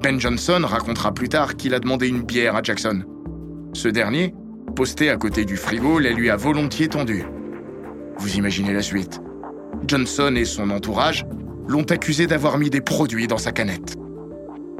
Ben 0.02 0.20
Johnson 0.20 0.62
racontera 0.64 1.14
plus 1.14 1.30
tard 1.30 1.56
qu'il 1.58 1.76
a 1.76 1.80
demandé 1.80 2.08
une 2.08 2.24
bière 2.24 2.56
à 2.56 2.64
Jackson. 2.64 3.04
Ce 3.74 3.88
dernier, 3.88 4.34
posté 4.76 5.12
à 5.12 5.16
côté 5.16 5.46
du 5.46 5.58
frigo, 5.58 6.00
la 6.00 6.10
lui 6.10 6.32
a 6.32 6.36
volontiers 6.36 6.88
tendue. 6.88 7.24
Vous 8.18 8.36
imaginez 8.36 8.74
la 8.74 8.82
suite. 8.82 9.22
Johnson 9.88 10.34
et 10.36 10.46
son 10.46 10.72
entourage 10.72 11.24
l'ont 11.68 11.84
accusé 11.84 12.26
d'avoir 12.26 12.58
mis 12.58 12.72
des 12.72 12.82
produits 12.82 13.28
dans 13.28 13.38
sa 13.38 13.52
canette. 13.52 13.96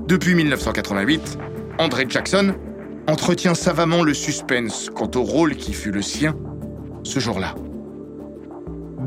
Depuis 0.08 0.34
1988, 0.34 1.38
André 1.78 2.06
Jackson 2.10 2.56
entretient 3.08 3.54
savamment 3.54 4.02
le 4.02 4.16
suspense 4.16 4.90
quant 4.90 5.12
au 5.14 5.22
rôle 5.22 5.56
qui 5.56 5.74
fut 5.74 5.92
le 5.92 6.02
sien 6.02 6.36
ce 7.04 7.20
jour-là. 7.20 7.54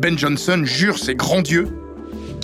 Ben 0.01 0.17
Johnson 0.17 0.63
jure 0.65 0.97
ses 0.97 1.17
grands 1.17 1.43
dieux 1.43 1.67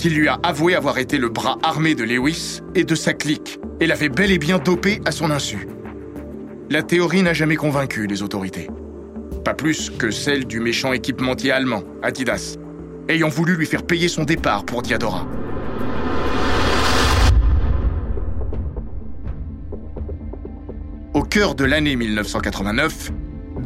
qu'il 0.01 0.15
lui 0.15 0.29
a 0.29 0.41
avoué 0.43 0.75
avoir 0.75 0.97
été 0.97 1.19
le 1.19 1.29
bras 1.29 1.59
armé 1.63 1.95
de 1.95 2.05
Lewis 2.05 2.63
et 2.75 2.85
de 2.85 2.95
sa 2.95 3.13
clique 3.13 3.61
et 3.81 3.87
l'avait 3.87 4.09
bel 4.09 4.31
et 4.31 4.39
bien 4.39 4.59
dopé 4.59 5.03
à 5.05 5.13
son 5.13 5.31
insu. 5.31 5.69
La 6.71 6.83
théorie 6.83 7.23
n'a 7.23 7.35
jamais 7.35 7.57
convaincu 7.57 8.07
les 8.07 8.23
autorités. 8.23 8.71
Pas 9.45 9.53
plus 9.53 9.91
que 9.91 10.11
celle 10.11 10.47
du 10.47 10.59
méchant 10.59 10.95
équipementier 10.95 11.53
allemand, 11.53 11.83
Adidas, 12.03 12.57
ayant 13.11 13.29
voulu 13.29 13.57
lui 13.57 13.67
faire 13.67 13.83
payer 13.83 14.09
son 14.09 14.25
départ 14.25 14.65
pour 14.65 14.81
Diadora. 14.81 15.27
Au 21.13 21.23
cœur 21.25 21.55
de 21.55 21.65
l'année 21.65 21.97
1989, 21.97 23.11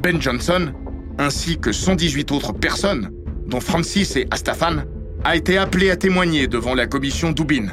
Ben 0.03 0.21
Johnson, 0.21 0.73
ainsi 1.17 1.61
que 1.61 1.71
118 1.71 2.33
autres 2.33 2.53
personnes, 2.53 3.11
dont 3.47 3.61
Francis 3.61 4.17
et 4.17 4.27
Astafan, 4.33 4.83
a 5.25 5.37
été 5.37 5.57
appelé 5.57 5.91
à 5.91 5.97
témoigner 5.97 6.47
devant 6.47 6.75
la 6.75 6.87
commission 6.87 7.33
Dubin, 7.33 7.69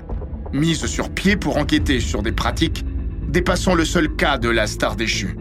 mise 0.53 0.85
sur 0.85 1.09
pied 1.09 1.35
pour 1.35 1.57
enquêter 1.57 1.99
sur 1.99 2.23
des 2.23 2.31
pratiques 2.31 2.85
dépassant 3.27 3.75
le 3.75 3.83
seul 3.83 4.15
cas 4.15 4.37
de 4.37 4.49
la 4.49 4.67
star 4.67 4.95
déchue. 4.95 5.37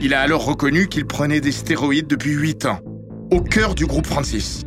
Il 0.00 0.14
a 0.14 0.20
alors 0.20 0.44
reconnu 0.44 0.86
qu'il 0.86 1.06
prenait 1.06 1.40
des 1.40 1.52
stéroïdes 1.52 2.06
depuis 2.06 2.32
8 2.32 2.66
ans, 2.66 2.80
au 3.30 3.40
cœur 3.40 3.74
du 3.74 3.86
groupe 3.86 4.06
Francis. 4.06 4.64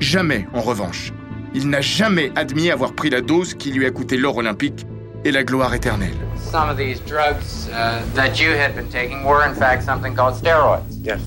Jamais, 0.00 0.46
en 0.54 0.60
revanche, 0.60 1.12
il 1.54 1.68
n'a 1.68 1.82
jamais 1.82 2.32
admis 2.36 2.70
avoir 2.70 2.94
pris 2.94 3.10
la 3.10 3.20
dose 3.20 3.54
qui 3.54 3.70
lui 3.70 3.86
a 3.86 3.90
coûté 3.90 4.16
l'or 4.16 4.38
olympique 4.38 4.86
et 5.24 5.30
la 5.30 5.44
gloire 5.44 5.74
éternelle. 5.74 6.16
Some 6.36 6.68
of 6.68 6.76
these 6.76 7.00
drugs 7.06 7.68
uh, 7.68 8.02
that 8.14 8.38
you 8.38 8.50
had 8.50 8.74
been 8.74 8.88
taking 8.88 9.24
were 9.24 9.46
in 9.46 9.54
fact 9.54 9.82
something 9.82 10.14
called 10.14 10.34
steroids. 10.34 10.82
Yes. 11.02 11.20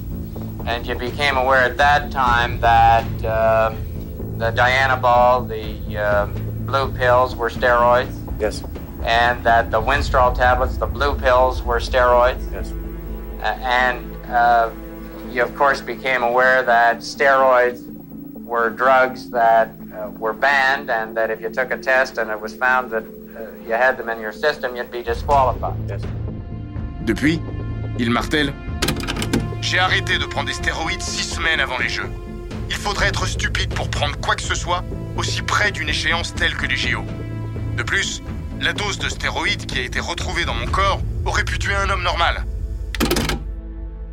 And 0.67 0.85
you 0.85 0.95
became 0.95 1.37
aware 1.37 1.63
at 1.63 1.77
that 1.77 2.11
time 2.11 2.59
that 2.61 3.05
uh, 3.23 3.71
the 4.37 4.51
Diana 4.51 4.97
Ball, 4.97 5.43
the 5.43 5.97
uh, 5.97 6.27
blue 6.65 6.91
pills 6.93 7.35
were 7.35 7.49
steroids. 7.49 8.13
Yes. 8.39 8.63
And 9.03 9.43
that 9.43 9.71
the 9.71 9.81
Winstrol 9.81 10.35
tablets, 10.35 10.77
the 10.77 10.85
blue 10.85 11.15
pills, 11.15 11.63
were 11.63 11.79
steroids. 11.79 12.51
Yes. 12.51 12.71
Uh, 13.41 13.45
and 13.61 14.25
uh, 14.27 14.69
you, 15.29 15.43
of 15.43 15.55
course, 15.55 15.81
became 15.81 16.23
aware 16.23 16.63
that 16.63 16.99
steroids 16.99 17.81
were 18.43 18.69
drugs 18.69 19.29
that 19.29 19.69
uh, 19.93 20.09
were 20.11 20.33
banned, 20.33 20.89
and 20.89 21.15
that 21.17 21.29
if 21.31 21.41
you 21.41 21.49
took 21.49 21.71
a 21.71 21.77
test 21.77 22.17
and 22.17 22.29
it 22.29 22.39
was 22.39 22.55
found 22.55 22.91
that 22.91 23.03
uh, 23.03 23.45
you 23.65 23.73
had 23.73 23.97
them 23.97 24.09
in 24.09 24.19
your 24.19 24.31
system, 24.31 24.75
you'd 24.75 24.91
be 24.91 25.03
disqualified. 25.03 25.77
Yes. 25.89 26.01
Depuis, 27.05 27.41
il 27.97 28.09
martèle 28.11 28.53
J'ai 29.61 29.79
arrêté 29.79 30.17
de 30.17 30.25
prendre 30.25 30.47
des 30.47 30.53
stéroïdes 30.53 31.01
six 31.01 31.23
semaines 31.23 31.59
avant 31.59 31.77
les 31.77 31.89
Jeux. 31.89 32.09
Il 32.69 32.75
faudrait 32.75 33.07
être 33.07 33.25
stupide 33.27 33.73
pour 33.73 33.89
prendre 33.89 34.17
quoi 34.17 34.35
que 34.35 34.41
ce 34.41 34.55
soit 34.55 34.83
aussi 35.15 35.41
près 35.41 35.71
d'une 35.71 35.89
échéance 35.89 36.33
telle 36.35 36.55
que 36.55 36.65
les 36.65 36.75
JO. 36.75 37.03
De 37.77 37.83
plus, 37.83 38.21
la 38.61 38.73
dose 38.73 38.99
de 38.99 39.09
stéroïdes 39.09 39.65
qui 39.65 39.79
a 39.79 39.83
été 39.83 39.99
retrouvée 39.99 40.45
dans 40.45 40.53
mon 40.53 40.65
corps 40.67 41.01
aurait 41.25 41.43
pu 41.43 41.59
tuer 41.59 41.75
un 41.75 41.89
homme 41.89 42.03
normal. 42.03 42.45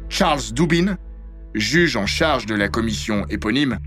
Charles 0.08 0.52
Dubin, 0.52 0.96
juge 1.54 1.96
en 1.96 2.06
charge 2.06 2.46
de 2.46 2.54
la 2.54 2.68
commission 2.68 3.24
éponyme, 3.30 3.78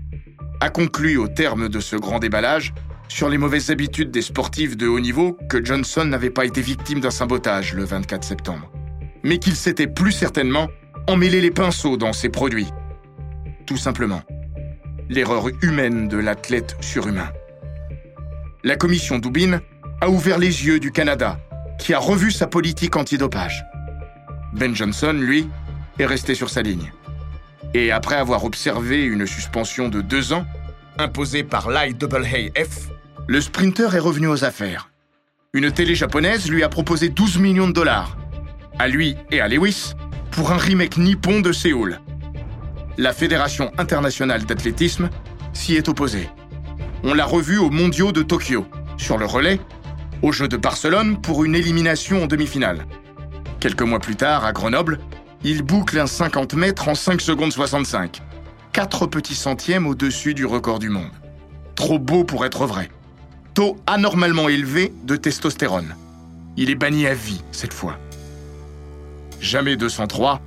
a 0.60 0.70
conclu 0.70 1.16
au 1.16 1.28
terme 1.28 1.68
de 1.68 1.80
ce 1.80 1.96
grand 1.96 2.18
déballage 2.18 2.74
sur 3.08 3.28
les 3.28 3.38
mauvaises 3.38 3.70
habitudes 3.70 4.10
des 4.10 4.22
sportifs 4.22 4.76
de 4.76 4.86
haut 4.86 5.00
niveau 5.00 5.38
que 5.48 5.64
Johnson 5.64 6.04
n'avait 6.04 6.30
pas 6.30 6.44
été 6.44 6.60
victime 6.60 7.00
d'un 7.00 7.10
sabotage 7.10 7.74
le 7.74 7.84
24 7.84 8.24
septembre, 8.24 8.70
mais 9.22 9.38
qu'il 9.38 9.56
s'était 9.56 9.86
plus 9.86 10.12
certainement 10.12 10.68
emmêlé 11.06 11.40
les 11.40 11.50
pinceaux 11.50 11.96
dans 11.96 12.12
ses 12.12 12.28
produits. 12.28 12.68
Tout 13.66 13.78
simplement, 13.78 14.22
l'erreur 15.08 15.48
humaine 15.62 16.08
de 16.08 16.18
l'athlète 16.18 16.76
surhumain. 16.80 17.30
La 18.64 18.76
commission 18.76 19.18
Dubin 19.18 19.60
a 20.00 20.10
ouvert 20.10 20.38
les 20.38 20.66
yeux 20.66 20.80
du 20.80 20.92
Canada, 20.92 21.38
qui 21.78 21.94
a 21.94 21.98
revu 21.98 22.30
sa 22.30 22.46
politique 22.46 22.96
antidopage. 22.96 23.64
Ben 24.52 24.74
Johnson, 24.74 25.12
lui, 25.12 25.48
est 25.98 26.06
resté 26.06 26.34
sur 26.34 26.50
sa 26.50 26.62
ligne. 26.62 26.92
Et 27.74 27.90
après 27.90 28.16
avoir 28.16 28.44
observé 28.44 29.04
une 29.04 29.26
suspension 29.26 29.88
de 29.88 30.00
deux 30.00 30.32
ans, 30.32 30.46
imposée 30.98 31.44
par 31.44 31.70
l'IAAF, 31.70 32.88
le 33.26 33.40
sprinter 33.40 33.94
est 33.94 34.00
revenu 34.00 34.26
aux 34.28 34.44
affaires. 34.44 34.90
Une 35.54 35.70
télé 35.70 35.94
japonaise 35.94 36.50
lui 36.50 36.62
a 36.62 36.68
proposé 36.68 37.08
12 37.08 37.38
millions 37.38 37.68
de 37.68 37.72
dollars, 37.72 38.16
à 38.78 38.88
lui 38.88 39.16
et 39.30 39.40
à 39.40 39.48
Lewis, 39.48 39.94
pour 40.30 40.52
un 40.52 40.56
remake 40.56 40.98
nippon 40.98 41.40
de 41.40 41.52
Séoul. 41.52 42.00
La 43.00 43.12
Fédération 43.12 43.70
internationale 43.78 44.44
d'athlétisme 44.44 45.08
s'y 45.52 45.76
est 45.76 45.88
opposée. 45.88 46.28
On 47.04 47.14
l'a 47.14 47.26
revu 47.26 47.56
aux 47.56 47.70
mondiaux 47.70 48.10
de 48.10 48.22
Tokyo, 48.22 48.66
sur 48.96 49.18
le 49.18 49.24
relais, 49.24 49.60
aux 50.22 50.32
Jeux 50.32 50.48
de 50.48 50.56
Barcelone 50.56 51.20
pour 51.22 51.44
une 51.44 51.54
élimination 51.54 52.24
en 52.24 52.26
demi-finale. 52.26 52.86
Quelques 53.60 53.82
mois 53.82 54.00
plus 54.00 54.16
tard, 54.16 54.44
à 54.44 54.52
Grenoble, 54.52 54.98
il 55.44 55.62
boucle 55.62 55.96
un 55.96 56.08
50 56.08 56.54
mètres 56.54 56.88
en 56.88 56.96
5 56.96 57.20
secondes 57.20 57.52
65. 57.52 58.20
4 58.72 59.06
petits 59.06 59.36
centièmes 59.36 59.86
au-dessus 59.86 60.34
du 60.34 60.44
record 60.44 60.80
du 60.80 60.88
monde. 60.88 61.12
Trop 61.76 62.00
beau 62.00 62.24
pour 62.24 62.44
être 62.44 62.66
vrai. 62.66 62.90
Taux 63.54 63.76
anormalement 63.86 64.48
élevé 64.48 64.92
de 65.04 65.14
testostérone. 65.14 65.94
Il 66.56 66.68
est 66.68 66.74
banni 66.74 67.06
à 67.06 67.14
vie 67.14 67.42
cette 67.52 67.74
fois. 67.74 67.96
Jamais 69.40 69.76
203, 69.76 70.40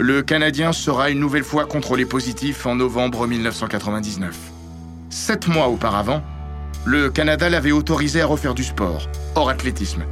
le 0.00 0.22
Canadien 0.22 0.72
sera 0.72 1.10
une 1.10 1.20
nouvelle 1.20 1.44
fois 1.44 1.66
contrôlé 1.66 2.06
positif 2.06 2.64
en 2.64 2.74
novembre 2.74 3.26
1999. 3.26 4.34
Sept 5.10 5.46
mois 5.46 5.68
auparavant, 5.68 6.22
le 6.86 7.10
Canada 7.10 7.50
l'avait 7.50 7.70
autorisé 7.70 8.22
à 8.22 8.26
refaire 8.26 8.54
du 8.54 8.64
sport, 8.64 9.10
hors 9.34 9.50
athlétisme, 9.50 10.02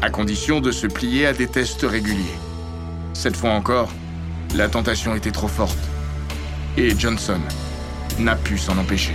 à 0.00 0.08
condition 0.08 0.60
de 0.60 0.72
se 0.72 0.86
plier 0.86 1.26
à 1.26 1.34
des 1.34 1.48
tests 1.48 1.82
réguliers. 1.82 2.38
Cette 3.12 3.36
fois 3.36 3.50
encore, 3.50 3.90
la 4.54 4.70
tentation 4.70 5.14
était 5.14 5.32
trop 5.32 5.48
forte. 5.48 5.78
Et 6.78 6.98
Johnson 6.98 7.40
n'a 8.18 8.36
pu 8.36 8.56
s'en 8.56 8.78
empêcher. 8.78 9.14